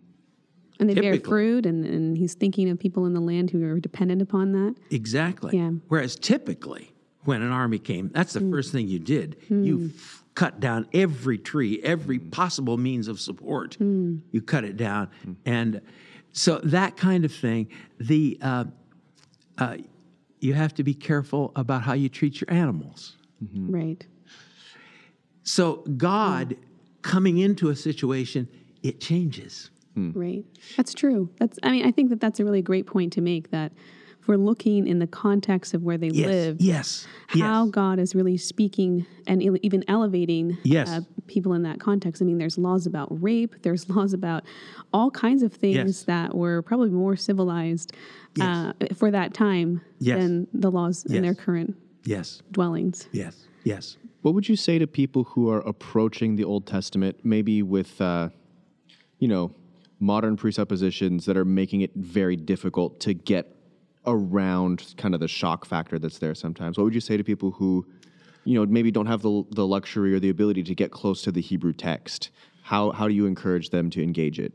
And 0.79 0.89
they 0.89 0.93
Typically. 0.93 1.19
bear 1.19 1.27
fruit, 1.27 1.65
and, 1.65 1.85
and 1.85 2.17
he's 2.17 2.35
thinking 2.35 2.69
of 2.69 2.79
people 2.79 3.05
in 3.07 3.13
the 3.13 3.19
land 3.19 3.49
who 3.49 3.63
are 3.65 3.79
dependent 3.79 4.21
upon 4.21 4.51
that. 4.51 4.75
Exactly. 4.91 5.57
Yeah. 5.57 5.71
Whereas 5.87 6.15
typically, 6.15 6.93
when 7.23 7.41
an 7.41 7.51
army 7.51 7.79
came, 7.79 8.09
that's 8.13 8.33
the 8.33 8.41
mm. 8.41 8.51
first 8.51 8.71
thing 8.71 8.87
you 8.87 8.99
did. 8.99 9.37
Mm. 9.49 9.65
You 9.65 9.91
f- 9.95 10.23
cut 10.35 10.59
down 10.59 10.87
every 10.93 11.39
tree, 11.39 11.81
every 11.83 12.19
possible 12.19 12.77
means 12.77 13.07
of 13.07 13.19
support. 13.19 13.77
Mm. 13.79 14.21
You 14.31 14.41
cut 14.41 14.63
it 14.63 14.77
down. 14.77 15.09
Mm. 15.25 15.35
And 15.45 15.81
so 16.31 16.59
that 16.59 16.95
kind 16.95 17.25
of 17.25 17.33
thing, 17.33 17.69
the, 17.99 18.37
uh, 18.41 18.65
uh, 19.57 19.77
you 20.39 20.53
have 20.53 20.75
to 20.75 20.83
be 20.83 20.93
careful 20.93 21.51
about 21.55 21.81
how 21.81 21.93
you 21.93 22.09
treat 22.09 22.39
your 22.39 22.51
animals. 22.51 23.17
Mm-hmm. 23.43 23.71
Right. 23.71 24.07
So 25.43 25.77
God 25.97 26.51
yeah. 26.51 26.57
coming 27.01 27.37
into 27.37 27.69
a 27.69 27.75
situation, 27.75 28.47
it 28.83 28.99
changes. 28.99 29.69
Hmm. 29.93 30.11
Right. 30.13 30.45
That's 30.75 30.93
true. 30.93 31.29
That's. 31.39 31.57
I 31.63 31.71
mean, 31.71 31.85
I 31.85 31.91
think 31.91 32.09
that 32.09 32.19
that's 32.19 32.39
a 32.39 32.45
really 32.45 32.61
great 32.61 32.85
point 32.85 33.13
to 33.13 33.21
make. 33.21 33.49
That 33.49 33.71
if 34.19 34.27
we're 34.27 34.37
looking 34.37 34.85
in 34.85 34.99
the 34.99 35.07
context 35.07 35.73
of 35.73 35.83
where 35.83 35.97
they 35.97 36.09
yes. 36.09 36.27
live, 36.27 36.61
yes, 36.61 37.07
how 37.27 37.65
yes. 37.65 37.71
God 37.71 37.97
is 37.97 38.13
really 38.13 38.37
speaking 38.37 39.07
and 39.25 39.41
even 39.63 39.83
elevating 39.87 40.57
yes. 40.63 40.89
uh, 40.89 41.01
people 41.25 41.53
in 41.53 41.63
that 41.63 41.79
context. 41.79 42.21
I 42.21 42.25
mean, 42.25 42.37
there's 42.37 42.57
laws 42.57 42.85
about 42.85 43.07
rape. 43.23 43.55
There's 43.63 43.89
laws 43.95 44.13
about 44.13 44.43
all 44.93 45.09
kinds 45.09 45.41
of 45.41 45.53
things 45.53 45.75
yes. 45.75 46.03
that 46.03 46.35
were 46.35 46.61
probably 46.61 46.89
more 46.89 47.15
civilized 47.15 47.93
uh, 48.39 48.73
for 48.95 49.09
that 49.09 49.33
time 49.33 49.81
than 49.99 50.47
the 50.53 50.69
laws 50.69 51.05
in 51.05 51.23
their 51.23 51.33
current 51.33 51.75
yes 52.07 52.41
dwellings. 52.51 53.07
Yes. 53.11 53.35
Yes. 53.63 53.97
What 54.21 54.33
would 54.33 54.47
you 54.47 54.55
say 54.55 54.79
to 54.79 54.87
people 54.87 55.23
who 55.25 55.49
are 55.49 55.59
approaching 55.59 56.35
the 56.35 56.43
Old 56.43 56.65
Testament, 56.65 57.19
maybe 57.23 57.61
with, 57.61 57.99
uh, 58.01 58.29
you 59.19 59.27
know, 59.27 59.51
modern 59.99 60.35
presuppositions 60.37 61.25
that 61.25 61.35
are 61.37 61.45
making 61.45 61.81
it 61.81 61.91
very 61.95 62.35
difficult 62.35 62.99
to 63.01 63.13
get 63.13 63.55
around 64.05 64.93
kind 64.97 65.13
of 65.13 65.19
the 65.19 65.27
shock 65.27 65.65
factor 65.65 65.99
that's 65.99 66.17
there 66.17 66.33
sometimes? 66.33 66.77
What 66.77 66.85
would 66.85 66.93
you 66.93 67.01
say 67.01 67.17
to 67.17 67.23
people 67.23 67.51
who, 67.51 67.85
you 68.45 68.57
know, 68.57 68.65
maybe 68.65 68.89
don't 68.91 69.05
have 69.05 69.21
the, 69.21 69.43
the 69.51 69.67
luxury 69.67 70.13
or 70.13 70.19
the 70.19 70.29
ability 70.29 70.63
to 70.63 70.75
get 70.75 70.91
close 70.91 71.21
to 71.23 71.31
the 71.31 71.41
Hebrew 71.41 71.73
text? 71.73 72.29
How, 72.63 72.91
how 72.91 73.07
do 73.07 73.13
you 73.13 73.25
encourage 73.25 73.69
them 73.69 73.89
to 73.91 74.01
engage 74.01 74.39
it? 74.39 74.53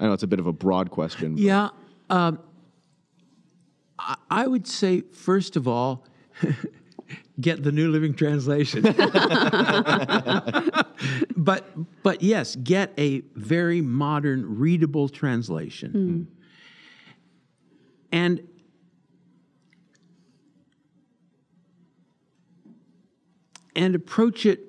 I 0.00 0.06
know 0.06 0.12
it's 0.12 0.24
a 0.24 0.28
bit 0.28 0.40
of 0.40 0.46
a 0.46 0.52
broad 0.52 0.90
question. 0.90 1.34
But. 1.34 1.42
Yeah. 1.42 1.68
Um, 2.10 2.40
I, 4.30 4.46
would 4.46 4.66
say, 4.66 5.00
first 5.00 5.56
of 5.56 5.66
all, 5.66 6.04
get 7.40 7.62
the 7.62 7.72
New 7.72 7.90
Living 7.90 8.14
Translation. 8.14 8.82
but 11.36 12.02
but 12.02 12.22
yes, 12.22 12.56
get 12.56 12.92
a 12.98 13.22
very 13.34 13.80
modern, 13.80 14.58
readable 14.58 15.08
translation. 15.08 15.92
Mm. 15.92 16.26
And 18.12 18.48
and 23.74 23.94
approach 23.94 24.46
it 24.46 24.60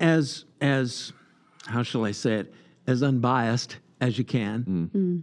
as 0.00 0.44
as 0.60 1.12
how 1.66 1.82
shall 1.82 2.04
I 2.04 2.12
say 2.12 2.34
it 2.34 2.54
as 2.86 3.02
unbiased 3.02 3.78
as 4.00 4.18
you 4.18 4.24
can, 4.24 4.64
mm. 4.64 4.90
Mm. 4.90 5.22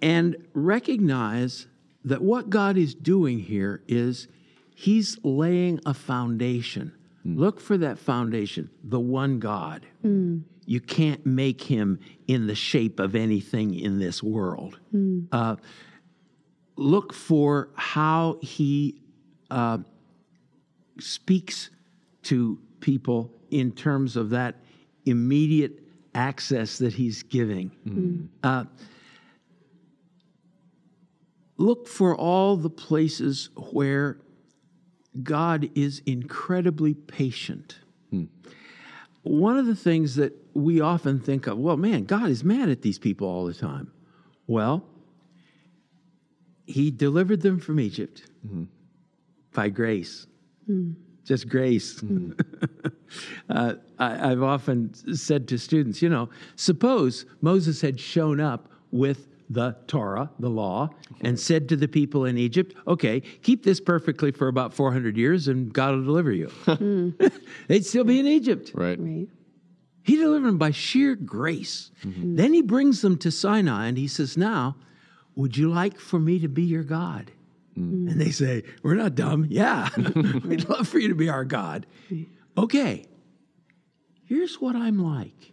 and 0.00 0.36
recognize 0.52 1.66
that 2.04 2.22
what 2.22 2.50
God 2.50 2.76
is 2.76 2.94
doing 2.94 3.38
here 3.38 3.82
is 3.86 4.28
He's 4.80 5.18
laying 5.22 5.78
a 5.84 5.92
foundation. 5.92 6.92
Mm. 7.26 7.38
Look 7.38 7.60
for 7.60 7.76
that 7.76 7.98
foundation, 7.98 8.70
the 8.82 8.98
one 8.98 9.38
God. 9.38 9.84
Mm. 10.02 10.44
You 10.64 10.80
can't 10.80 11.26
make 11.26 11.60
him 11.60 11.98
in 12.26 12.46
the 12.46 12.54
shape 12.54 12.98
of 12.98 13.14
anything 13.14 13.74
in 13.74 13.98
this 13.98 14.22
world. 14.22 14.78
Mm. 14.94 15.26
Uh, 15.32 15.56
look 16.76 17.12
for 17.12 17.68
how 17.74 18.38
he 18.40 19.02
uh, 19.50 19.78
speaks 20.98 21.68
to 22.22 22.58
people 22.80 23.30
in 23.50 23.72
terms 23.72 24.16
of 24.16 24.30
that 24.30 24.56
immediate 25.04 25.80
access 26.14 26.78
that 26.78 26.94
he's 26.94 27.22
giving. 27.22 27.70
Mm. 27.86 28.28
Uh, 28.42 28.64
look 31.60 31.86
for 31.86 32.16
all 32.16 32.56
the 32.56 32.70
places 32.70 33.50
where 33.54 34.18
God 35.22 35.70
is 35.74 36.00
incredibly 36.06 36.94
patient. 36.94 37.78
Hmm. 38.10 38.24
One 39.22 39.58
of 39.58 39.66
the 39.66 39.76
things 39.76 40.16
that 40.16 40.32
we 40.54 40.80
often 40.80 41.20
think 41.20 41.46
of, 41.46 41.58
well, 41.58 41.76
man, 41.76 42.04
God 42.04 42.30
is 42.30 42.42
mad 42.42 42.70
at 42.70 42.80
these 42.82 42.98
people 42.98 43.28
all 43.28 43.44
the 43.44 43.54
time. 43.54 43.92
Well, 44.46 44.84
He 46.64 46.90
delivered 46.90 47.42
them 47.42 47.60
from 47.60 47.78
Egypt 47.78 48.22
mm-hmm. 48.46 48.64
by 49.52 49.68
grace. 49.68 50.26
Mm. 50.68 50.94
just 51.24 51.48
grace. 51.48 52.02
uh, 53.50 53.74
I, 53.98 54.30
I've 54.30 54.42
often 54.42 54.94
said 55.14 55.48
to 55.48 55.58
students, 55.58 56.00
you 56.00 56.08
know, 56.08 56.28
suppose 56.54 57.26
Moses 57.40 57.80
had 57.80 57.98
shown 57.98 58.40
up 58.40 58.70
with 58.92 59.26
the 59.50 59.76
Torah, 59.88 60.30
the 60.38 60.48
law, 60.48 60.88
mm-hmm. 60.88 61.26
and 61.26 61.38
said 61.38 61.68
to 61.68 61.76
the 61.76 61.88
people 61.88 62.24
in 62.24 62.38
Egypt, 62.38 62.74
okay, 62.86 63.20
keep 63.20 63.64
this 63.64 63.80
perfectly 63.80 64.30
for 64.30 64.46
about 64.46 64.72
400 64.72 65.16
years 65.16 65.48
and 65.48 65.72
God 65.72 65.96
will 65.96 66.04
deliver 66.04 66.32
you. 66.32 66.50
Hmm. 66.70 67.10
They'd 67.68 67.84
still 67.84 68.04
be 68.04 68.20
in 68.20 68.26
Egypt. 68.26 68.70
Right. 68.74 68.98
Right. 68.98 69.28
He 70.04 70.16
delivered 70.16 70.46
them 70.46 70.58
by 70.58 70.70
sheer 70.70 71.14
grace. 71.14 71.90
Mm-hmm. 72.04 72.22
Hmm. 72.22 72.36
Then 72.36 72.54
he 72.54 72.62
brings 72.62 73.02
them 73.02 73.18
to 73.18 73.30
Sinai 73.30 73.86
and 73.86 73.98
he 73.98 74.06
says, 74.06 74.36
Now, 74.36 74.76
would 75.34 75.56
you 75.56 75.68
like 75.68 75.98
for 75.98 76.18
me 76.18 76.38
to 76.38 76.48
be 76.48 76.62
your 76.62 76.84
God? 76.84 77.32
Mm. 77.78 78.10
And 78.10 78.20
they 78.20 78.30
say, 78.30 78.62
We're 78.82 78.94
not 78.94 79.14
dumb. 79.14 79.46
Yeah, 79.50 79.88
we'd 80.44 80.68
love 80.68 80.88
for 80.88 80.98
you 80.98 81.08
to 81.08 81.14
be 81.14 81.28
our 81.28 81.44
God. 81.44 81.86
Okay, 82.56 83.06
here's 84.24 84.60
what 84.60 84.76
I'm 84.76 84.98
like. 84.98 85.52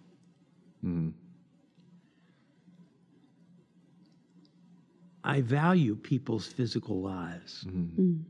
Mm. 0.85 1.13
I 5.27 5.41
value 5.41 5.95
people's 5.95 6.47
physical 6.47 7.01
lives. 7.01 7.65
Mm-hmm. 7.67 8.21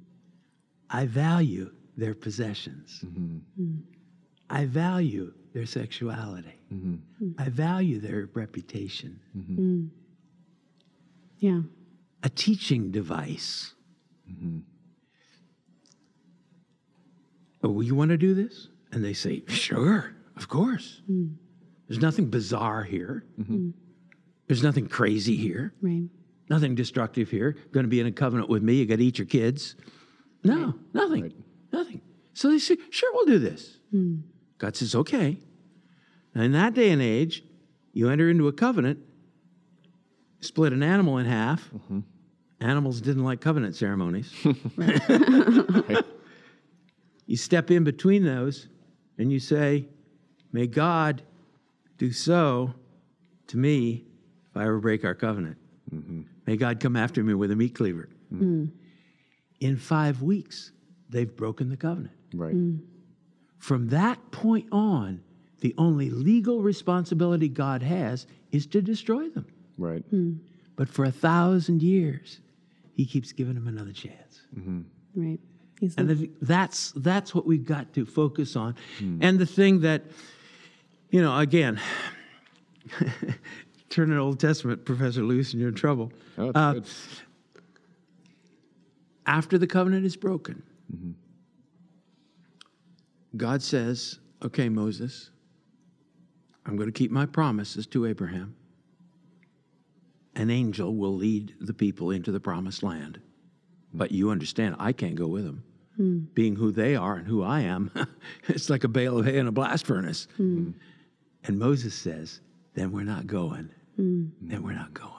I 0.90 1.06
value 1.06 1.70
their 1.96 2.16
possessions. 2.16 3.02
Mm-hmm. 3.06 3.78
I 4.50 4.66
value 4.66 5.32
their 5.54 5.68
sexuality. 5.68 6.60
Mm-hmm. 6.74 7.32
I 7.38 7.50
value 7.50 8.00
their 8.00 8.30
reputation. 8.34 9.20
Mm. 9.38 9.90
Yeah. 11.38 11.62
A 12.24 12.30
teaching 12.30 12.90
device. 12.90 13.76
Oh, 17.64 17.82
you 17.82 17.94
want 17.94 18.10
to 18.10 18.18
do 18.18 18.34
this? 18.34 18.70
And 18.92 19.06
they 19.06 19.14
say, 19.14 19.44
sure, 19.48 20.16
of 20.36 20.48
course. 20.48 21.02
Mm. 21.10 21.36
There's 21.88 22.02
nothing 22.02 22.32
bizarre 22.32 22.84
here. 22.84 23.24
Mm. 23.40 23.74
There's 24.48 24.64
nothing 24.64 24.88
crazy 24.88 25.36
here. 25.36 25.74
Right. 25.82 26.10
Nothing 26.50 26.76
destructive 26.76 27.30
here. 27.30 27.58
Going 27.72 27.84
to 27.84 27.90
be 27.90 28.00
in 28.00 28.08
a 28.08 28.12
covenant 28.12 28.50
with 28.50 28.64
me. 28.64 28.76
You 28.76 28.86
got 28.86 28.98
to 28.98 29.04
eat 29.04 29.18
your 29.18 29.28
kids. 29.28 29.76
No, 30.44 30.76
nothing. 30.94 31.34
Nothing. 31.72 32.02
So 32.34 32.50
they 32.50 32.60
say, 32.60 32.78
sure, 32.90 33.12
we'll 33.14 33.26
do 33.26 33.40
this. 33.40 33.78
Hmm. 33.92 34.18
God 34.58 34.76
says, 34.76 34.96
okay. 34.96 35.38
Now, 36.34 36.44
in 36.44 36.54
that 36.54 36.74
day 36.74 36.92
and 36.92 37.02
age, 37.02 37.44
you 37.94 38.10
enter 38.10 38.30
into 38.30 38.48
a 38.48 38.54
covenant, 38.54 39.00
split 40.40 40.74
an 40.74 40.84
animal 40.84 41.18
in 41.18 41.26
half. 41.26 41.70
Mm-hmm. 41.72 42.00
Animals 42.62 43.02
didn't 43.02 43.24
like 43.24 43.42
covenant 43.42 43.76
ceremonies. 43.76 44.34
You 47.28 47.36
step 47.36 47.70
in 47.70 47.84
between 47.84 48.24
those 48.24 48.68
and 49.20 49.32
you 49.32 49.40
say, 49.40 49.86
May 50.54 50.66
God 50.66 51.22
do 51.98 52.12
so 52.14 52.74
to 53.48 53.58
me 53.58 54.06
if 54.50 54.58
I 54.58 54.64
ever 54.64 54.80
break 54.80 55.04
our 55.04 55.14
covenant. 55.14 55.58
Mm-hmm. 55.94 56.22
May 56.48 56.58
God 56.58 56.80
come 56.80 56.96
after 56.96 57.24
me 57.24 57.34
with 57.34 57.52
a 57.52 57.56
meat 57.56 57.76
cleaver. 57.76 58.10
Mm. 58.34 58.42
Mm. 58.42 58.72
In 59.60 59.78
five 59.78 60.22
weeks, 60.22 60.72
they've 61.10 61.36
broken 61.36 61.70
the 61.70 61.78
covenant. 61.78 62.16
Right. 62.34 62.56
Mm. 62.56 62.80
From 63.60 63.90
that 63.90 64.32
point 64.32 64.68
on, 64.72 65.22
the 65.60 65.76
only 65.78 66.10
legal 66.10 66.62
responsibility 66.62 67.50
God 67.50 67.84
has 67.84 68.28
is 68.52 68.66
to 68.68 68.82
destroy 68.82 69.30
them. 69.30 69.46
Right. 69.78 70.04
But 70.76 70.90
for 70.90 71.06
a 71.06 71.12
thousand 71.12 71.84
years, 71.84 72.40
He 72.94 73.06
keeps 73.06 73.32
giving 73.32 73.56
them 73.56 73.68
another 73.68 73.92
chance. 73.92 74.42
Mm-hmm. 74.58 74.82
Right. 75.16 75.40
He's 75.80 75.96
And 75.96 76.08
like, 76.08 76.18
I 76.18 76.20
think 76.22 76.32
that's 76.42 76.92
that's 76.96 77.36
what 77.36 77.46
we've 77.46 77.66
got 77.66 77.94
to 77.94 78.06
focus 78.06 78.56
on. 78.56 78.76
And 79.00 79.38
the 79.38 79.46
thing 79.46 79.82
that, 79.82 80.04
you 81.12 81.22
know, 81.22 81.38
again, 81.38 81.80
turn 83.90 84.12
an 84.12 84.18
Old 84.18 84.40
Testament, 84.40 84.86
Professor 84.86 85.24
loose, 85.24 85.54
and 85.54 85.60
you're 85.60 85.70
in 85.70 85.76
trouble. 85.76 86.12
Oh, 86.38 86.52
that's 86.52 86.58
Uh, 86.58 86.74
good. 86.74 86.86
After 89.26 89.58
the 89.58 89.68
covenant 89.68 90.06
is 90.06 90.16
broken, 90.16 90.64
mm-hmm. 90.94 91.12
God 93.36 93.62
says, 93.62 94.20
"Okay, 94.44 94.70
Moses, 94.70 95.32
I'm 96.66 96.78
going 96.78 96.88
to 96.88 96.94
keep 96.98 97.12
my 97.12 97.26
promises 97.26 97.86
to 97.88 98.06
Abraham. 98.06 98.56
An 100.36 100.50
angel 100.50 100.96
will 100.96 101.16
lead 101.16 101.56
the 101.60 101.74
people 101.74 102.12
into 102.12 102.32
the 102.32 102.40
promised 102.40 102.84
land." 102.84 103.20
Hmm. 103.92 103.98
But 103.98 104.12
you 104.12 104.30
understand, 104.30 104.76
I 104.80 104.94
can't 104.94 105.16
go 105.16 105.28
with 105.28 105.44
them. 105.46 105.64
Hmm. 105.98 106.20
Being 106.34 106.56
who 106.56 106.72
they 106.72 106.96
are 106.96 107.16
and 107.16 107.28
who 107.28 107.44
I 107.44 107.62
am, 107.62 107.92
it's 108.48 108.70
like 108.70 108.84
a 108.86 108.88
bale 108.88 109.18
of 109.20 109.26
hay 109.26 109.38
in 109.40 109.48
a 109.48 109.52
blast 109.52 109.86
furnace. 109.86 110.28
Hmm. 110.38 110.72
And 111.44 111.60
Moses 111.60 111.94
says, 111.96 112.42
then 112.76 112.92
we're 112.92 113.04
not 113.04 113.26
going. 113.28 113.70
Mm. 114.00 114.32
Then 114.42 114.64
we're 114.64 114.74
not 114.74 114.94
going. 114.94 115.12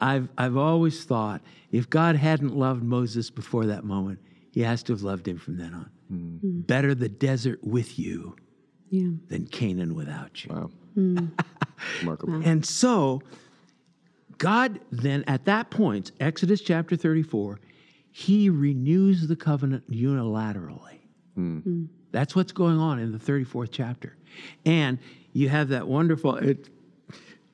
I've, 0.00 0.28
I've 0.36 0.56
always 0.56 1.04
thought 1.04 1.40
if 1.70 1.88
God 1.88 2.16
hadn't 2.16 2.56
loved 2.56 2.82
Moses 2.82 3.30
before 3.30 3.66
that 3.66 3.84
moment, 3.84 4.18
he 4.52 4.60
has 4.60 4.82
to 4.84 4.92
have 4.92 5.02
loved 5.02 5.26
him 5.26 5.38
from 5.38 5.56
then 5.56 5.74
on. 5.74 5.90
Mm. 6.12 6.40
Mm. 6.40 6.66
Better 6.66 6.94
the 6.94 7.08
desert 7.08 7.62
with 7.62 7.98
you 7.98 8.36
yeah. 8.90 9.08
than 9.28 9.46
Canaan 9.46 9.94
without 9.94 10.44
you. 10.44 10.52
Wow. 10.52 10.70
Remarkable. 12.00 12.42
And 12.44 12.64
so, 12.64 13.22
God 14.38 14.80
then, 14.90 15.24
at 15.26 15.44
that 15.46 15.70
point, 15.70 16.12
Exodus 16.20 16.60
chapter 16.60 16.96
34, 16.96 17.60
he 18.12 18.48
renews 18.48 19.26
the 19.26 19.36
covenant 19.36 19.90
unilaterally. 19.90 21.00
That's 22.12 22.36
what's 22.36 22.52
going 22.52 22.78
on 22.78 23.00
in 23.00 23.10
the 23.10 23.18
34th 23.18 23.70
chapter. 23.72 24.16
And 24.64 25.00
you 25.32 25.48
have 25.48 25.68
that 25.70 25.88
wonderful, 25.88 26.36
it, 26.36 26.68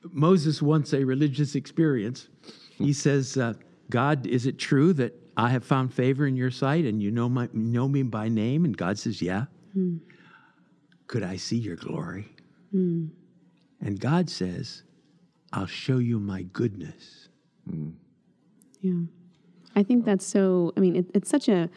Moses 0.03 0.61
wants 0.61 0.93
a 0.93 1.03
religious 1.03 1.55
experience. 1.55 2.29
He 2.77 2.85
hmm. 2.85 2.91
says, 2.91 3.37
uh, 3.37 3.53
God, 3.89 4.25
is 4.25 4.45
it 4.45 4.57
true 4.57 4.93
that 4.93 5.13
I 5.37 5.49
have 5.49 5.63
found 5.63 5.93
favor 5.93 6.25
in 6.27 6.35
your 6.35 6.51
sight 6.51 6.85
and 6.85 7.01
you 7.01 7.11
know, 7.11 7.29
my, 7.29 7.49
know 7.53 7.87
me 7.87 8.03
by 8.03 8.29
name? 8.29 8.65
And 8.65 8.75
God 8.75 8.97
says, 8.97 9.21
Yeah. 9.21 9.45
Hmm. 9.73 9.97
Could 11.07 11.23
I 11.23 11.35
see 11.35 11.57
your 11.57 11.75
glory? 11.75 12.29
Hmm. 12.71 13.07
And 13.81 13.99
God 13.99 14.29
says, 14.29 14.83
I'll 15.51 15.67
show 15.67 15.97
you 15.97 16.19
my 16.19 16.43
goodness. 16.43 17.27
Yeah. 18.81 19.01
I 19.75 19.83
think 19.83 20.05
that's 20.05 20.25
so, 20.25 20.73
I 20.77 20.79
mean, 20.79 20.95
it, 20.95 21.05
it's 21.13 21.29
such 21.29 21.49
a 21.49 21.69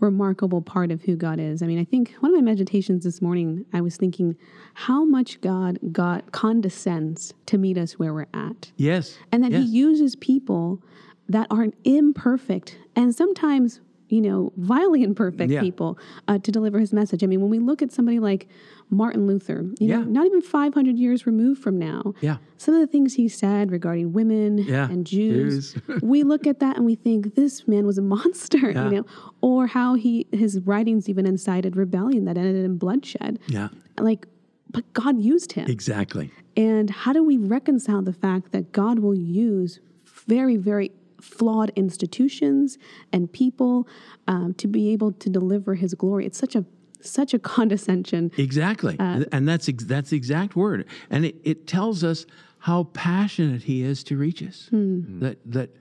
remarkable 0.00 0.60
part 0.62 0.90
of 0.90 1.02
who 1.02 1.16
God 1.16 1.40
is. 1.40 1.62
I 1.62 1.66
mean, 1.66 1.78
I 1.78 1.84
think 1.84 2.14
one 2.20 2.32
of 2.32 2.36
my 2.36 2.42
meditations 2.42 3.04
this 3.04 3.22
morning, 3.22 3.64
I 3.72 3.80
was 3.80 3.96
thinking 3.96 4.36
how 4.74 5.04
much 5.04 5.40
God 5.40 5.78
God 5.92 6.22
condescends 6.32 7.34
to 7.46 7.58
meet 7.58 7.78
us 7.78 7.98
where 7.98 8.12
we're 8.12 8.26
at. 8.34 8.72
Yes. 8.76 9.18
And 9.32 9.42
that 9.44 9.52
yes. 9.52 9.62
he 9.62 9.68
uses 9.68 10.16
people 10.16 10.82
that 11.28 11.46
aren't 11.50 11.74
imperfect 11.84 12.78
and 12.96 13.14
sometimes, 13.14 13.80
you 14.14 14.20
know, 14.20 14.52
vilely 14.56 15.02
imperfect 15.02 15.50
Yeah. 15.50 15.60
people 15.60 15.98
uh, 16.28 16.38
to 16.38 16.52
deliver 16.52 16.78
his 16.78 16.92
message. 16.92 17.24
I 17.24 17.26
mean, 17.26 17.40
when 17.40 17.50
we 17.50 17.58
look 17.58 17.82
at 17.82 17.90
somebody 17.90 18.20
like 18.20 18.46
Martin 18.90 19.26
Luther, 19.26 19.64
you 19.80 19.88
know, 19.88 20.02
not 20.04 20.24
even 20.26 20.40
500 20.40 20.96
years 20.96 21.26
removed 21.26 21.60
from 21.60 21.78
now, 21.78 22.14
Yeah. 22.20 22.36
some 22.58 22.74
of 22.74 22.80
the 22.80 22.86
things 22.86 23.14
he 23.14 23.26
said 23.28 23.72
regarding 23.72 24.12
women 24.12 24.58
Yeah, 24.58 24.88
and 24.88 25.04
Jews, 25.04 25.72
Jews. 25.72 26.02
we 26.02 26.22
look 26.22 26.46
at 26.46 26.60
that 26.60 26.76
and 26.76 26.86
we 26.86 26.94
think 26.94 27.34
this 27.34 27.66
man 27.66 27.86
was 27.86 27.98
a 27.98 28.02
monster, 28.02 28.70
Yeah. 28.70 28.84
you 28.88 28.96
know, 28.98 29.06
or 29.40 29.66
how 29.66 29.94
he 29.94 30.26
his 30.30 30.60
writings 30.60 31.08
even 31.08 31.26
incited 31.26 31.74
rebellion 31.76 32.24
that 32.26 32.38
ended 32.38 32.64
in 32.64 32.76
bloodshed. 32.76 33.40
Yeah, 33.48 33.68
Like, 33.98 34.26
but 34.70 34.84
God 34.92 35.20
used 35.20 35.52
him. 35.52 35.68
exactly. 35.68 36.30
And 36.56 36.88
how 36.90 37.12
do 37.12 37.24
we 37.24 37.36
reconcile 37.36 38.02
the 38.02 38.12
fact 38.12 38.52
that 38.52 38.70
God 38.70 39.00
will 39.00 39.16
use 39.16 39.80
very, 40.28 40.56
very 40.56 40.92
flawed 41.24 41.72
institutions 41.76 42.78
and 43.12 43.32
people 43.32 43.88
um, 44.28 44.54
to 44.54 44.68
be 44.68 44.92
able 44.92 45.12
to 45.12 45.30
deliver 45.30 45.74
His 45.74 45.94
glory? 45.94 46.26
It's 46.26 46.38
such 46.38 46.54
a 46.54 46.64
such 47.00 47.34
a 47.34 47.38
condescension. 47.54 48.30
Exactly. 48.36 48.98
Uh, 48.98 49.02
and 49.02 49.28
and 49.32 49.48
that's 49.48 49.68
ex- 49.68 49.84
that's 49.84 50.10
the 50.10 50.16
exact 50.16 50.56
word. 50.56 50.86
And 51.10 51.24
it, 51.24 51.36
it 51.44 51.66
tells 51.66 52.04
us 52.04 52.26
how 52.58 52.84
passionate 52.94 53.62
he 53.64 53.82
is 53.82 54.02
to 54.04 54.16
reach 54.16 54.42
us. 54.42 54.68
Hmm. 54.70 55.00
Hmm. 55.00 55.20
That 55.20 55.38
that 55.52 55.76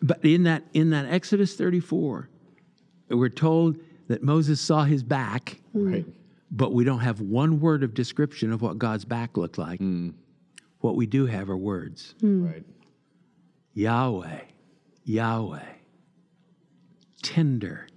but 0.00 0.24
in 0.24 0.44
that 0.44 0.64
in 0.72 0.90
that 0.90 1.06
Exodus 1.06 1.54
34, 1.54 2.28
we're 3.10 3.28
told 3.28 3.78
that 4.08 4.22
Moses 4.22 4.60
saw 4.60 4.84
his 4.84 5.02
back, 5.02 5.60
hmm. 5.72 5.92
Right. 5.92 6.06
but 6.50 6.72
we 6.72 6.84
don't 6.84 7.00
have 7.00 7.20
one 7.20 7.60
word 7.60 7.82
of 7.82 7.94
description 7.94 8.52
of 8.52 8.62
what 8.62 8.78
God's 8.78 9.04
back 9.04 9.36
looked 9.36 9.58
like. 9.58 9.80
What 10.80 10.96
we 10.96 11.06
do 11.06 11.26
have 11.26 11.48
are 11.48 11.56
words. 11.56 12.14
Right. 12.20 12.64
Yahweh, 13.74 14.40
Yahweh, 15.04 15.64
tender 17.22 17.88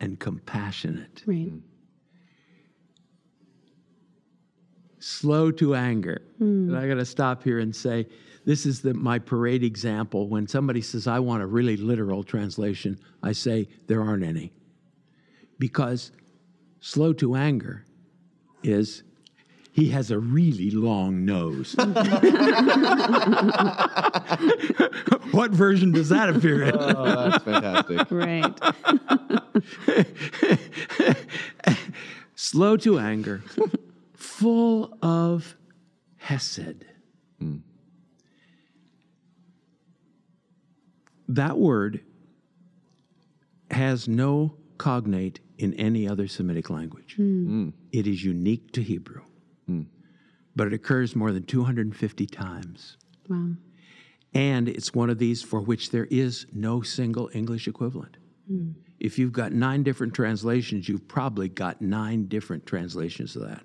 and 0.00 0.18
compassionate, 0.18 1.22
Right. 1.26 1.48
Hmm. 1.48 1.58
slow 5.00 5.50
to 5.52 5.74
anger. 5.74 6.22
Hmm. 6.38 6.68
And 6.70 6.76
I 6.76 6.88
got 6.88 6.94
to 6.94 7.04
stop 7.04 7.42
here 7.42 7.58
and 7.58 7.74
say, 7.74 8.06
this 8.44 8.64
is 8.66 8.80
the, 8.80 8.94
my 8.94 9.18
parade 9.18 9.62
example. 9.62 10.28
When 10.28 10.46
somebody 10.46 10.80
says, 10.80 11.06
I 11.06 11.18
want 11.18 11.42
a 11.42 11.46
really 11.46 11.76
literal 11.76 12.22
translation, 12.22 12.98
I 13.22 13.32
say, 13.32 13.68
there 13.86 14.00
aren't 14.02 14.24
any. 14.24 14.52
Because 15.58 16.12
slow 16.80 17.12
to 17.14 17.34
anger 17.34 17.84
is 18.62 19.02
he 19.78 19.90
has 19.90 20.10
a 20.10 20.18
really 20.18 20.72
long 20.72 21.24
nose. 21.24 21.76
what 25.30 25.52
version 25.52 25.92
does 25.92 26.08
that 26.08 26.28
appear 26.28 26.64
in? 26.64 26.74
Oh, 26.76 27.30
that's 27.30 27.44
fantastic. 27.44 28.10
Right. 28.10 28.58
slow 32.34 32.76
to 32.78 32.98
anger, 32.98 33.44
full 34.14 34.98
of 35.00 35.56
hesed. 36.16 36.84
Hmm. 37.38 37.58
That 41.28 41.56
word 41.56 42.00
has 43.70 44.08
no 44.08 44.56
cognate 44.76 45.38
in 45.56 45.72
any 45.74 46.08
other 46.08 46.26
Semitic 46.26 46.68
language. 46.68 47.14
Hmm. 47.14 47.46
Hmm. 47.46 47.68
It 47.92 48.08
is 48.08 48.24
unique 48.24 48.72
to 48.72 48.82
Hebrew, 48.82 49.22
Mm. 49.68 49.86
but 50.56 50.66
it 50.66 50.72
occurs 50.72 51.14
more 51.14 51.30
than 51.30 51.44
250 51.44 52.26
times. 52.26 52.96
Wow. 53.28 53.50
And 54.34 54.68
it's 54.68 54.94
one 54.94 55.10
of 55.10 55.18
these 55.18 55.42
for 55.42 55.60
which 55.60 55.90
there 55.90 56.06
is 56.10 56.46
no 56.52 56.82
single 56.82 57.30
English 57.32 57.68
equivalent. 57.68 58.16
Mm. 58.50 58.74
If 58.98 59.18
you've 59.18 59.32
got 59.32 59.52
nine 59.52 59.82
different 59.82 60.14
translations, 60.14 60.88
you've 60.88 61.06
probably 61.06 61.48
got 61.48 61.80
nine 61.80 62.26
different 62.26 62.66
translations 62.66 63.36
of 63.36 63.42
that. 63.42 63.62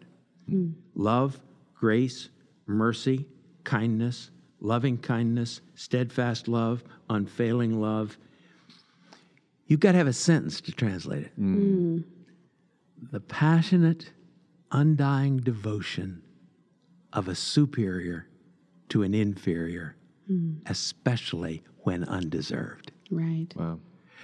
Mm. 0.50 0.74
Love, 0.96 1.40
grace, 1.74 2.30
mercy, 2.68 3.26
kindness, 3.64 4.30
loving 4.60 4.98
kindness, 4.98 5.62
steadfast 5.76 6.48
love, 6.48 6.84
unfailing 7.10 7.82
love. 7.82 8.18
You've 9.68 9.80
got 9.80 9.94
to 9.94 9.98
have 9.98 10.08
a 10.08 10.14
sentence 10.14 10.62
to 10.62 10.72
translate 10.72 11.24
it. 11.24 11.32
The 13.12 13.20
passionate, 13.20 14.12
undying 14.74 15.38
devotion 15.38 16.22
of 17.14 17.28
a 17.28 17.36
superior 17.36 18.28
to 18.90 19.04
an 19.04 19.14
inferior, 19.14 19.96
hmm. 20.28 20.56
especially 20.66 21.64
when 21.80 22.04
undeserved. 22.06 22.92
Right. 23.10 23.48
Wow. 23.56 23.80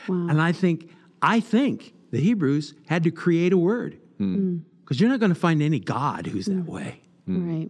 wow. 0.08 0.28
And 0.30 0.42
I 0.42 0.52
think, 0.52 0.90
I 1.22 1.40
think 1.40 1.94
the 2.12 2.20
Hebrews 2.20 2.74
had 2.88 3.04
to 3.04 3.12
create 3.12 3.54
a 3.54 3.58
word 3.58 4.00
hmm. 4.18 4.36
Hmm. 4.36 4.58
because 4.82 5.00
you're 5.00 5.10
not 5.10 5.20
going 5.20 5.34
to 5.34 5.40
find 5.40 5.62
any 5.62 5.80
God 5.80 6.28
who's 6.28 6.48
that 6.48 6.66
way. 6.66 7.02
Right. 7.28 7.70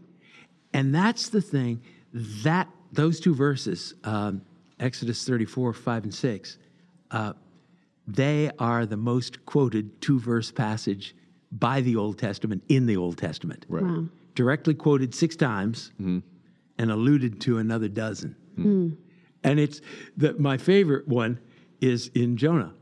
And 0.74 0.96
that's 0.96 1.30
the 1.30 1.42
thing 1.42 1.82
that 2.14 2.70
those 2.92 3.20
two 3.20 3.36
verses, 3.36 3.94
um, 4.04 4.42
Exodus 4.80 5.28
34, 5.28 5.74
5 5.74 6.04
and 6.04 6.14
6, 6.14 6.58
uh, 7.12 7.34
they 8.08 8.50
are 8.58 8.86
the 8.86 8.98
most 8.98 9.46
quoted 9.46 10.02
two 10.02 10.20
verse 10.20 10.52
passage 10.52 11.16
by 11.52 11.82
the 11.82 11.96
Old 11.96 12.18
Testament 12.18 12.64
in 12.70 12.86
the 12.86 12.98
Old 12.98 13.18
Testament. 13.18 13.66
Right. 13.70 13.84
Wow. 13.84 14.06
Directly 14.36 14.74
quoted 14.74 15.14
six 15.14 15.36
times 15.36 15.92
mm-hmm. 16.00 16.20
and 16.78 16.92
alluded 16.92 17.42
to 17.42 17.58
another 17.58 17.88
dozen. 17.88 18.36
Mm-hmm. 18.58 18.64
Hmm. 18.64 18.90
And 19.44 19.60
it's 19.60 19.82
the, 20.18 20.34
my 20.34 20.58
favorite 20.58 21.08
one 21.08 21.40
is 21.82 22.08
in 22.14 22.38
Jonah. 22.38 22.74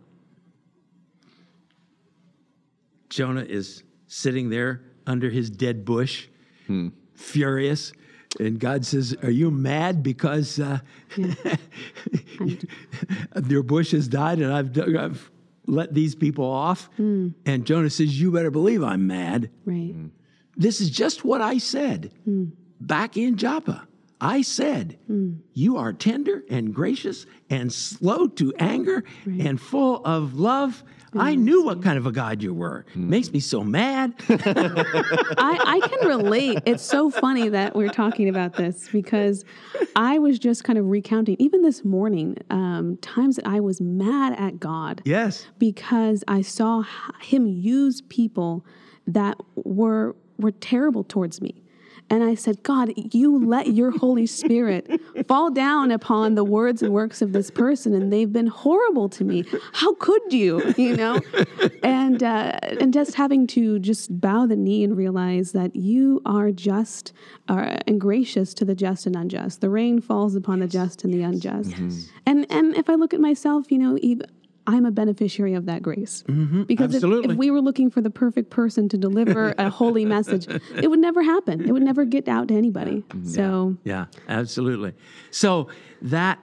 Jonah 3.09 3.43
is 3.43 3.83
sitting 4.07 4.49
there 4.49 4.81
under 5.05 5.29
his 5.29 5.49
dead 5.49 5.85
bush, 5.85 6.27
hmm. 6.65 6.89
furious. 7.13 7.93
And 8.39 8.59
God 8.59 8.85
says, 8.85 9.15
Are 9.23 9.31
you 9.31 9.49
mad 9.49 10.03
because 10.03 10.59
uh, 10.59 10.79
your 13.47 13.63
bush 13.63 13.91
has 13.91 14.07
died 14.07 14.39
and 14.39 14.53
I've, 14.53 14.77
I've 14.97 15.31
let 15.67 15.93
these 15.93 16.15
people 16.15 16.45
off? 16.45 16.89
Hmm. 16.97 17.29
And 17.45 17.65
Jonah 17.65 17.89
says, 17.89 18.19
You 18.19 18.31
better 18.31 18.51
believe 18.51 18.83
I'm 18.83 19.07
mad. 19.07 19.51
Right. 19.65 19.91
Hmm. 19.93 20.07
This 20.55 20.81
is 20.81 20.89
just 20.89 21.23
what 21.23 21.41
I 21.41 21.59
said 21.59 22.11
hmm. 22.23 22.45
back 22.81 23.15
in 23.15 23.37
Joppa. 23.37 23.86
I 24.19 24.41
said, 24.41 24.97
You 25.53 25.77
are 25.77 25.93
tender 25.93 26.43
and 26.49 26.73
gracious 26.73 27.25
and 27.49 27.71
slow 27.71 28.27
to 28.27 28.53
anger 28.57 29.03
and 29.25 29.59
full 29.59 30.03
of 30.05 30.33
love. 30.33 30.83
I 31.15 31.35
knew 31.35 31.63
what 31.63 31.81
kind 31.81 31.97
of 31.97 32.05
a 32.05 32.11
God 32.11 32.43
you 32.43 32.53
were. 32.53 32.85
Makes 32.93 33.31
me 33.31 33.39
so 33.39 33.63
mad. 33.63 34.13
I, 34.29 35.79
I 35.81 35.87
can 35.87 36.07
relate. 36.07 36.59
It's 36.65 36.83
so 36.83 37.09
funny 37.09 37.49
that 37.49 37.75
we're 37.75 37.89
talking 37.89 38.29
about 38.29 38.55
this 38.55 38.89
because 38.91 39.45
I 39.95 40.19
was 40.19 40.37
just 40.37 40.63
kind 40.63 40.77
of 40.77 40.85
recounting, 40.85 41.35
even 41.39 41.61
this 41.61 41.83
morning, 41.83 42.37
um, 42.49 42.97
times 42.97 43.37
that 43.37 43.47
I 43.47 43.59
was 43.61 43.81
mad 43.81 44.33
at 44.37 44.59
God 44.59 45.01
yes. 45.05 45.47
because 45.57 46.23
I 46.27 46.41
saw 46.41 46.83
Him 47.21 47.47
use 47.47 48.01
people 48.01 48.65
that 49.07 49.37
were 49.55 50.15
were 50.37 50.51
terrible 50.51 51.03
towards 51.03 51.41
me. 51.41 51.63
And 52.09 52.23
I 52.23 52.35
said, 52.35 52.63
God, 52.63 52.93
you 52.95 53.45
let 53.45 53.67
your 53.73 53.91
Holy 53.91 54.25
Spirit 54.25 55.01
fall 55.27 55.51
down 55.51 55.91
upon 55.91 56.35
the 56.35 56.43
words 56.43 56.81
and 56.81 56.93
works 56.93 57.21
of 57.21 57.33
this 57.33 57.51
person, 57.51 57.93
and 57.93 58.11
they've 58.13 58.31
been 58.31 58.47
horrible 58.47 59.09
to 59.09 59.23
me. 59.23 59.43
How 59.73 59.93
could 59.95 60.31
you? 60.31 60.73
You 60.77 60.95
know, 60.95 61.19
and 61.83 62.23
uh, 62.23 62.59
and 62.79 62.93
just 62.93 63.15
having 63.15 63.45
to 63.47 63.79
just 63.79 64.21
bow 64.21 64.45
the 64.45 64.55
knee 64.55 64.83
and 64.83 64.95
realize 64.95 65.51
that 65.51 65.75
you 65.75 66.21
are 66.25 66.51
just 66.51 67.11
uh, 67.49 67.77
and 67.85 67.99
gracious 67.99 68.53
to 68.55 68.65
the 68.65 68.75
just 68.75 69.05
and 69.05 69.15
unjust. 69.15 69.61
The 69.61 69.69
rain 69.69 69.99
falls 69.99 70.35
upon 70.35 70.59
the 70.59 70.67
just 70.67 71.03
and 71.03 71.13
the 71.13 71.23
unjust. 71.23 71.71
And 72.25 72.45
and 72.49 72.75
if 72.77 72.89
I 72.89 72.95
look 72.95 73.13
at 73.13 73.19
myself, 73.19 73.71
you 73.71 73.79
know, 73.79 73.97
even. 74.01 74.27
I'm 74.67 74.85
a 74.85 74.91
beneficiary 74.91 75.53
of 75.53 75.65
that 75.65 75.81
grace. 75.81 76.23
Mm-hmm. 76.27 76.63
Because 76.63 76.91
if, 76.91 76.95
absolutely. 76.97 77.31
if 77.33 77.37
we 77.37 77.49
were 77.51 77.61
looking 77.61 77.89
for 77.89 78.01
the 78.01 78.09
perfect 78.09 78.49
person 78.49 78.89
to 78.89 78.97
deliver 78.97 79.55
a 79.57 79.69
holy 79.81 80.03
message, 80.03 80.45
it 80.75 80.89
would 80.89 80.99
never 80.99 81.23
happen. 81.23 81.67
It 81.67 81.71
would 81.71 81.83
never 81.83 82.03
get 82.03 82.27
out 82.27 82.49
to 82.49 82.53
anybody. 82.55 83.03
So, 83.23 83.77
Yeah, 83.85 84.07
absolutely. 84.27 84.93
So 85.31 85.69
that, 86.01 86.39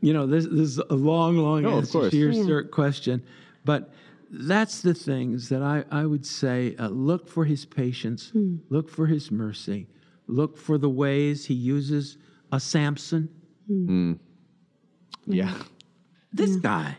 you 0.00 0.12
know, 0.12 0.26
this, 0.26 0.44
this 0.46 0.70
is 0.70 0.78
a 0.78 0.94
long, 0.94 1.36
long 1.36 1.64
Oh, 1.64 1.78
answer 1.78 2.10
to 2.10 2.16
your 2.16 2.62
Yeah. 2.62 2.68
question, 2.68 3.22
but 3.64 3.94
that's 4.28 4.82
the 4.82 4.94
things 4.94 5.48
that 5.50 5.62
I, 5.62 5.84
I 5.90 6.04
would 6.04 6.26
say 6.26 6.74
uh, 6.76 6.88
look 6.88 7.28
for 7.28 7.44
his 7.44 7.64
patience, 7.64 8.30
hmm. 8.30 8.56
look 8.70 8.90
for 8.90 9.06
his 9.06 9.30
mercy, 9.30 9.86
look 10.26 10.58
for 10.58 10.78
the 10.78 10.90
ways 10.90 11.46
he 11.46 11.54
uses 11.54 12.18
a 12.50 12.58
Samson. 12.58 13.28
Hmm. 13.68 13.86
Hmm. 13.86 14.12
Yeah. 15.26 15.54
This 16.32 16.56
guy. 16.56 16.96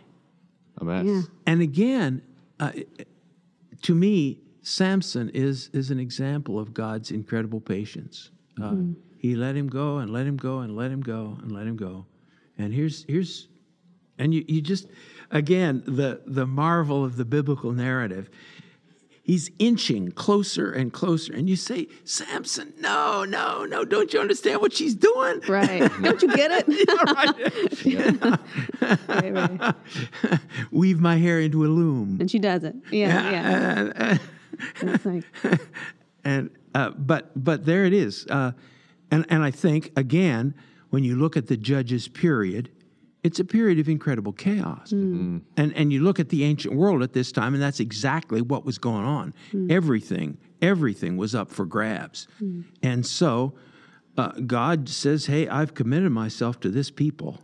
A 0.78 0.86
mess. 0.86 1.06
yeah. 1.06 1.22
And 1.46 1.62
again, 1.62 2.22
uh, 2.60 2.72
to 3.84 3.96
me, 3.96 4.40
Samson 4.62 5.30
is, 5.30 5.70
is 5.74 5.92
an 5.92 6.00
example 6.00 6.58
of 6.60 6.74
God's 6.74 7.12
incredible 7.12 7.60
patience. 7.60 8.32
Uh, 8.62 8.76
He 9.18 9.36
let 9.36 9.56
him 9.56 9.68
go 9.68 9.98
and 9.98 10.12
let 10.12 10.26
him 10.26 10.38
go 10.38 10.60
and 10.60 10.76
let 10.76 10.92
him 10.92 11.02
go 11.02 11.38
and 11.42 11.52
let 11.52 11.68
him 11.68 11.76
go. 11.76 12.06
And 12.58 12.74
here's, 12.74 13.04
here's 13.06 13.48
and 14.18 14.34
you, 14.34 14.46
you 14.48 14.62
just, 14.62 14.88
again, 15.32 15.84
the, 15.86 16.22
the 16.26 16.46
marvel 16.46 17.04
of 17.04 17.16
the 17.18 17.26
biblical 17.26 17.72
narrative. 17.72 18.30
He's 19.26 19.50
inching 19.58 20.12
closer 20.12 20.70
and 20.70 20.92
closer. 20.92 21.32
And 21.34 21.50
you 21.50 21.56
say, 21.56 21.88
Samson, 22.04 22.74
no, 22.78 23.24
no, 23.24 23.64
no, 23.64 23.86
don't 23.86 24.14
you 24.14 24.20
understand 24.20 24.60
what 24.60 24.74
she's 24.74 24.96
doing? 24.96 25.40
Right. 25.48 25.90
Don't 26.02 26.22
you 26.22 26.28
get 26.36 26.52
it? 26.52 26.68
right, 29.08 29.32
right. 29.32 29.76
Weave 30.72 31.00
my 31.00 31.16
hair 31.16 31.40
into 31.40 31.66
a 31.66 31.68
loom. 31.68 32.18
And 32.20 32.30
she 32.30 32.38
does 32.38 32.66
it. 32.66 32.76
Yeah. 32.92 33.32
Yeah. 33.32 34.18
Like, 35.06 35.24
and 36.26 36.50
uh, 36.76 36.90
but 36.92 37.32
but 37.42 37.66
there 37.66 37.86
it 37.86 37.94
is, 37.94 38.28
uh, 38.30 38.52
and 39.10 39.26
and 39.30 39.44
I 39.44 39.52
think 39.52 39.92
again 39.96 40.54
when 40.90 41.04
you 41.04 41.16
look 41.16 41.36
at 41.36 41.48
the 41.48 41.58
judges 41.58 42.08
period, 42.08 42.70
it's 43.24 43.40
a 43.40 43.46
period 43.46 43.80
of 43.80 43.88
incredible 43.88 44.34
chaos, 44.34 44.92
mm. 44.92 45.04
mm-hmm. 45.04 45.38
and 45.58 45.74
and 45.74 45.94
you 45.94 46.02
look 46.04 46.20
at 46.20 46.30
the 46.30 46.44
ancient 46.44 46.76
world 46.76 47.02
at 47.02 47.14
this 47.14 47.32
time, 47.32 47.54
and 47.54 47.64
that's 47.64 47.80
exactly 47.80 48.42
what 48.42 48.66
was 48.66 48.78
going 48.78 49.06
on. 49.06 49.34
Mm. 49.52 49.72
Everything 49.72 50.38
everything 50.62 51.18
was 51.18 51.34
up 51.34 51.50
for 51.50 51.66
grabs, 51.66 52.28
mm. 52.42 52.64
and 52.82 53.06
so 53.06 53.54
uh, 54.18 54.32
God 54.46 54.90
says, 54.90 55.26
"Hey, 55.28 55.48
I've 55.48 55.74
committed 55.74 56.12
myself 56.12 56.60
to 56.62 56.70
this 56.70 56.92
people." 56.92 57.40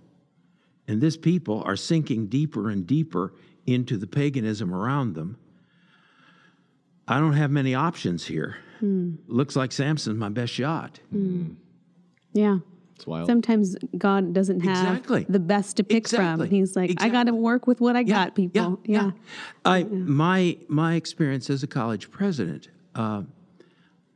And 0.87 1.01
this 1.01 1.17
people 1.17 1.61
are 1.67 1.75
sinking 1.75 2.29
deeper 2.29 2.67
and 2.71 2.87
deeper 2.87 3.35
into 3.67 3.95
the 3.95 4.07
paganism 4.07 4.73
around 4.73 5.13
them. 5.13 5.37
I 7.07 7.19
don't 7.19 7.33
have 7.33 7.51
many 7.51 7.75
options 7.75 8.25
here. 8.25 8.57
Looks 9.27 9.55
like 9.55 9.71
Samson's 9.71 10.17
my 10.17 10.29
best 10.29 10.51
shot. 10.51 10.99
yeah. 12.33 12.57
It's 12.99 13.07
wild. 13.07 13.27
Sometimes 13.27 13.77
God 13.97 14.33
doesn't 14.33 14.59
have 14.59 14.97
Exactly. 14.97 15.25
the 15.29 15.39
best 15.39 15.77
to 15.77 15.85
pick 15.85 15.99
Exactly. 15.99 16.47
from. 16.47 16.53
He's 16.53 16.75
like, 16.75 17.01
I 17.01 17.07
got 17.07 17.27
to 17.27 17.33
work 17.33 17.65
with 17.65 17.79
what 17.79 17.95
I 17.95 18.03
got, 18.03 18.35
people. 18.35 18.77
Yeah. 18.83 19.03
yeah. 19.05 19.11
I 19.63 19.83
my 19.83 20.57
my 20.67 20.95
experience 20.95 21.49
as 21.49 21.63
a 21.63 21.67
college 21.67 22.11
president, 22.11 22.67
uh, 22.95 23.23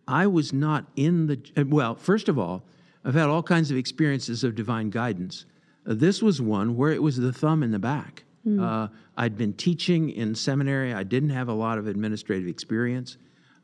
I 0.06 0.28
was 0.28 0.52
not 0.52 0.84
in 0.98 1.28
the 1.28 1.64
well. 1.64 1.96
First 1.96 2.28
of 2.28 2.38
all, 2.38 2.66
I've 3.06 3.14
had 3.14 3.30
all 3.30 3.42
kinds 3.42 3.72
of 3.72 3.78
experiences 3.78 4.44
of 4.44 4.54
divine 4.54 4.90
guidance. 4.90 5.46
Uh, 5.88 5.94
this 5.94 6.22
was 6.22 6.42
one 6.42 6.76
where 6.76 6.92
it 6.92 7.02
was 7.02 7.16
the 7.16 7.32
thumb 7.32 7.64
in 7.64 7.72
the 7.72 7.80
back. 7.80 8.26
Mm. 8.46 8.62
Uh, 8.62 8.90
I'd 9.16 9.38
been 9.38 9.54
teaching 9.54 10.10
in 10.10 10.36
seminary. 10.36 10.94
I 10.94 11.04
didn't 11.04 11.30
have 11.30 11.48
a 11.48 11.54
lot 11.54 11.78
of 11.78 11.88
administrative 11.88 12.50
experience, 12.50 13.16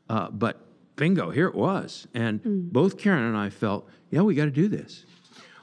uh, 0.08 0.30
but 0.30 0.66
bingo, 0.96 1.30
here 1.30 1.48
it 1.48 1.54
was. 1.54 2.06
And 2.14 2.42
mm. 2.42 2.72
both 2.72 2.96
Karen 2.96 3.24
and 3.24 3.36
I 3.36 3.50
felt, 3.50 3.88
yeah, 4.10 4.22
we 4.22 4.34
got 4.34 4.46
to 4.46 4.50
do 4.50 4.68
this. 4.68 5.04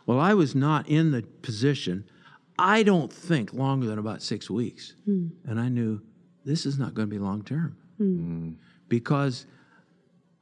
Well, 0.08 0.20
I 0.20 0.34
was 0.34 0.56
not 0.56 0.88
in 0.88 1.12
the 1.12 1.22
position, 1.22 2.06
I 2.58 2.82
don't 2.82 3.14
think 3.14 3.54
longer 3.54 3.86
than 3.86 4.00
about 4.00 4.24
six 4.24 4.50
weeks. 4.50 4.96
Mm. 5.08 5.32
And 5.46 5.60
I 5.60 5.70
knew 5.70 6.02
this 6.46 6.66
is 6.66 6.80
not 6.80 6.96
going 6.96 7.08
to 7.08 7.14
be 7.14 7.20
long 7.20 7.44
term 7.44 7.78
mm. 8.00 8.56
because 8.88 9.46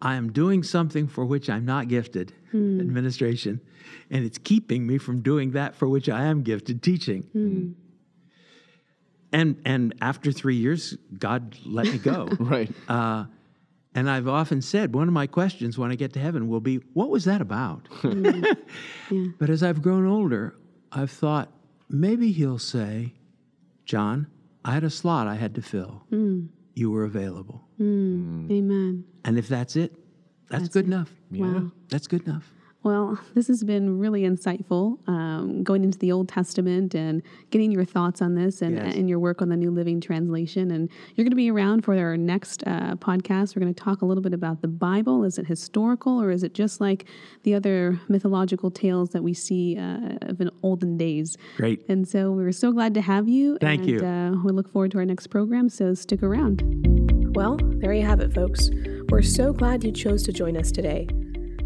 I 0.01 0.15
am 0.15 0.31
doing 0.31 0.61
something 0.63 1.07
for 1.07 1.25
which 1.25 1.49
I'm 1.49 1.65
not 1.65 1.87
gifted, 1.87 2.31
mm. 2.53 2.79
administration, 2.79 3.59
and 4.11 4.23
it's 4.23 4.37
keeping 4.37 4.85
me 4.85 4.99
from 4.99 5.21
doing 5.21 5.51
that 5.51 5.75
for 5.75 5.89
which 5.89 6.09
I 6.09 6.25
am 6.25 6.43
gifted, 6.43 6.83
teaching. 6.83 7.23
Mm. 7.35 7.73
And 9.31 9.61
and 9.65 9.95
after 9.99 10.31
three 10.31 10.55
years, 10.55 10.95
God 11.17 11.57
let 11.65 11.87
me 11.87 11.97
go. 11.97 12.29
right. 12.39 12.71
Uh, 12.87 13.25
and 13.95 14.09
I've 14.09 14.27
often 14.27 14.61
said 14.61 14.93
one 14.93 15.07
of 15.07 15.13
my 15.13 15.25
questions 15.25 15.77
when 15.77 15.89
I 15.89 15.95
get 15.95 16.13
to 16.13 16.19
heaven 16.19 16.47
will 16.49 16.59
be, 16.59 16.75
"What 16.93 17.09
was 17.09 17.23
that 17.25 17.41
about?" 17.41 17.87
Mm. 18.01 18.45
yeah. 19.09 19.25
But 19.39 19.49
as 19.49 19.63
I've 19.63 19.81
grown 19.81 20.05
older, 20.05 20.55
I've 20.91 21.09
thought 21.11 21.51
maybe 21.89 22.31
He'll 22.31 22.59
say, 22.59 23.13
"John, 23.85 24.27
I 24.63 24.73
had 24.73 24.83
a 24.83 24.89
slot 24.89 25.27
I 25.27 25.35
had 25.35 25.55
to 25.55 25.61
fill. 25.61 26.03
Mm. 26.11 26.49
You 26.75 26.91
were 26.91 27.05
available." 27.05 27.63
Mm. 27.79 28.51
Amen. 28.51 29.05
And 29.23 29.37
if 29.39 29.47
that's 29.47 29.75
it, 29.77 29.93
that's, 30.49 30.63
that's 30.63 30.73
good 30.73 30.85
it. 30.85 30.87
enough. 30.87 31.11
Wow. 31.31 31.71
That's 31.89 32.07
good 32.07 32.27
enough. 32.27 32.51
Well, 32.85 33.19
this 33.33 33.47
has 33.47 33.63
been 33.63 33.97
really 33.97 34.21
insightful 34.21 34.99
um, 35.09 35.63
going 35.63 35.83
into 35.83 35.97
the 35.97 36.11
Old 36.11 36.29
Testament 36.29 36.93
and 36.93 37.23
getting 37.49 37.71
your 37.71 37.83
thoughts 37.83 38.21
on 38.21 38.35
this 38.35 38.61
and, 38.61 38.75
yes. 38.75 38.93
and 38.93 39.09
your 39.09 39.17
work 39.17 39.41
on 39.41 39.49
the 39.49 39.57
New 39.57 39.71
Living 39.71 39.99
Translation. 39.99 40.69
And 40.69 40.87
you're 41.15 41.25
going 41.25 41.31
to 41.31 41.35
be 41.35 41.49
around 41.49 41.83
for 41.83 41.97
our 41.97 42.15
next 42.15 42.63
uh, 42.67 42.93
podcast. 42.97 43.55
We're 43.55 43.61
going 43.61 43.73
to 43.73 43.83
talk 43.83 44.03
a 44.03 44.05
little 44.05 44.21
bit 44.21 44.35
about 44.35 44.61
the 44.61 44.67
Bible. 44.67 45.23
Is 45.23 45.39
it 45.39 45.47
historical 45.47 46.21
or 46.21 46.29
is 46.29 46.43
it 46.43 46.53
just 46.53 46.79
like 46.79 47.05
the 47.41 47.55
other 47.55 47.99
mythological 48.07 48.69
tales 48.69 49.09
that 49.09 49.23
we 49.23 49.33
see 49.33 49.79
uh, 49.79 50.17
of 50.21 50.39
in 50.39 50.51
olden 50.61 50.95
days? 50.95 51.37
Great. 51.57 51.83
And 51.89 52.07
so 52.07 52.33
we're 52.33 52.51
so 52.51 52.71
glad 52.71 52.93
to 52.93 53.01
have 53.01 53.27
you. 53.27 53.57
Thank 53.59 53.81
and, 53.81 53.89
you. 53.89 54.05
Uh, 54.05 54.43
we 54.43 54.51
look 54.51 54.71
forward 54.71 54.91
to 54.91 54.99
our 54.99 55.05
next 55.05 55.27
program. 55.31 55.69
So 55.69 55.95
stick 55.95 56.21
around. 56.21 57.33
Well, 57.35 57.57
there 57.57 57.93
you 57.93 58.05
have 58.05 58.19
it, 58.19 58.31
folks. 58.31 58.69
We're 59.09 59.23
so 59.23 59.53
glad 59.53 59.83
you 59.83 59.91
chose 59.91 60.21
to 60.21 60.31
join 60.31 60.55
us 60.55 60.71
today. 60.71 61.07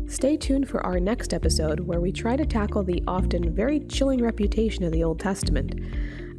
Stay 0.10 0.36
tuned 0.36 0.68
for 0.68 0.84
our 0.84 1.00
next 1.00 1.36
episode 1.36 1.80
where 1.82 2.02
we 2.02 2.12
try 2.12 2.36
to 2.36 2.44
tackle 2.44 2.82
the 2.82 3.04
often 3.08 3.54
very 3.54 3.80
chilling 3.82 4.24
reputation 4.24 4.84
of 4.84 4.92
the 4.92 5.04
Old 5.04 5.20
Testament 5.20 5.80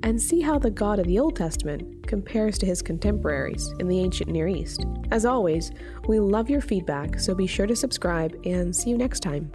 and 0.02 0.20
see 0.20 0.40
how 0.40 0.58
the 0.58 0.72
God 0.72 0.98
of 0.98 1.06
the 1.06 1.20
Old 1.20 1.36
Testament 1.36 2.04
compares 2.08 2.58
to 2.58 2.66
his 2.66 2.82
contemporaries 2.82 3.72
in 3.78 3.86
the 3.86 4.00
ancient 4.00 4.28
Near 4.28 4.48
East. 4.48 4.86
As 5.12 5.24
always, 5.24 5.70
we 6.08 6.18
love 6.18 6.50
your 6.50 6.60
feedback, 6.60 7.20
so 7.20 7.32
be 7.32 7.46
sure 7.46 7.68
to 7.68 7.76
subscribe 7.76 8.34
and 8.44 8.74
see 8.74 8.90
you 8.90 8.98
next 8.98 9.20
time. 9.20 9.52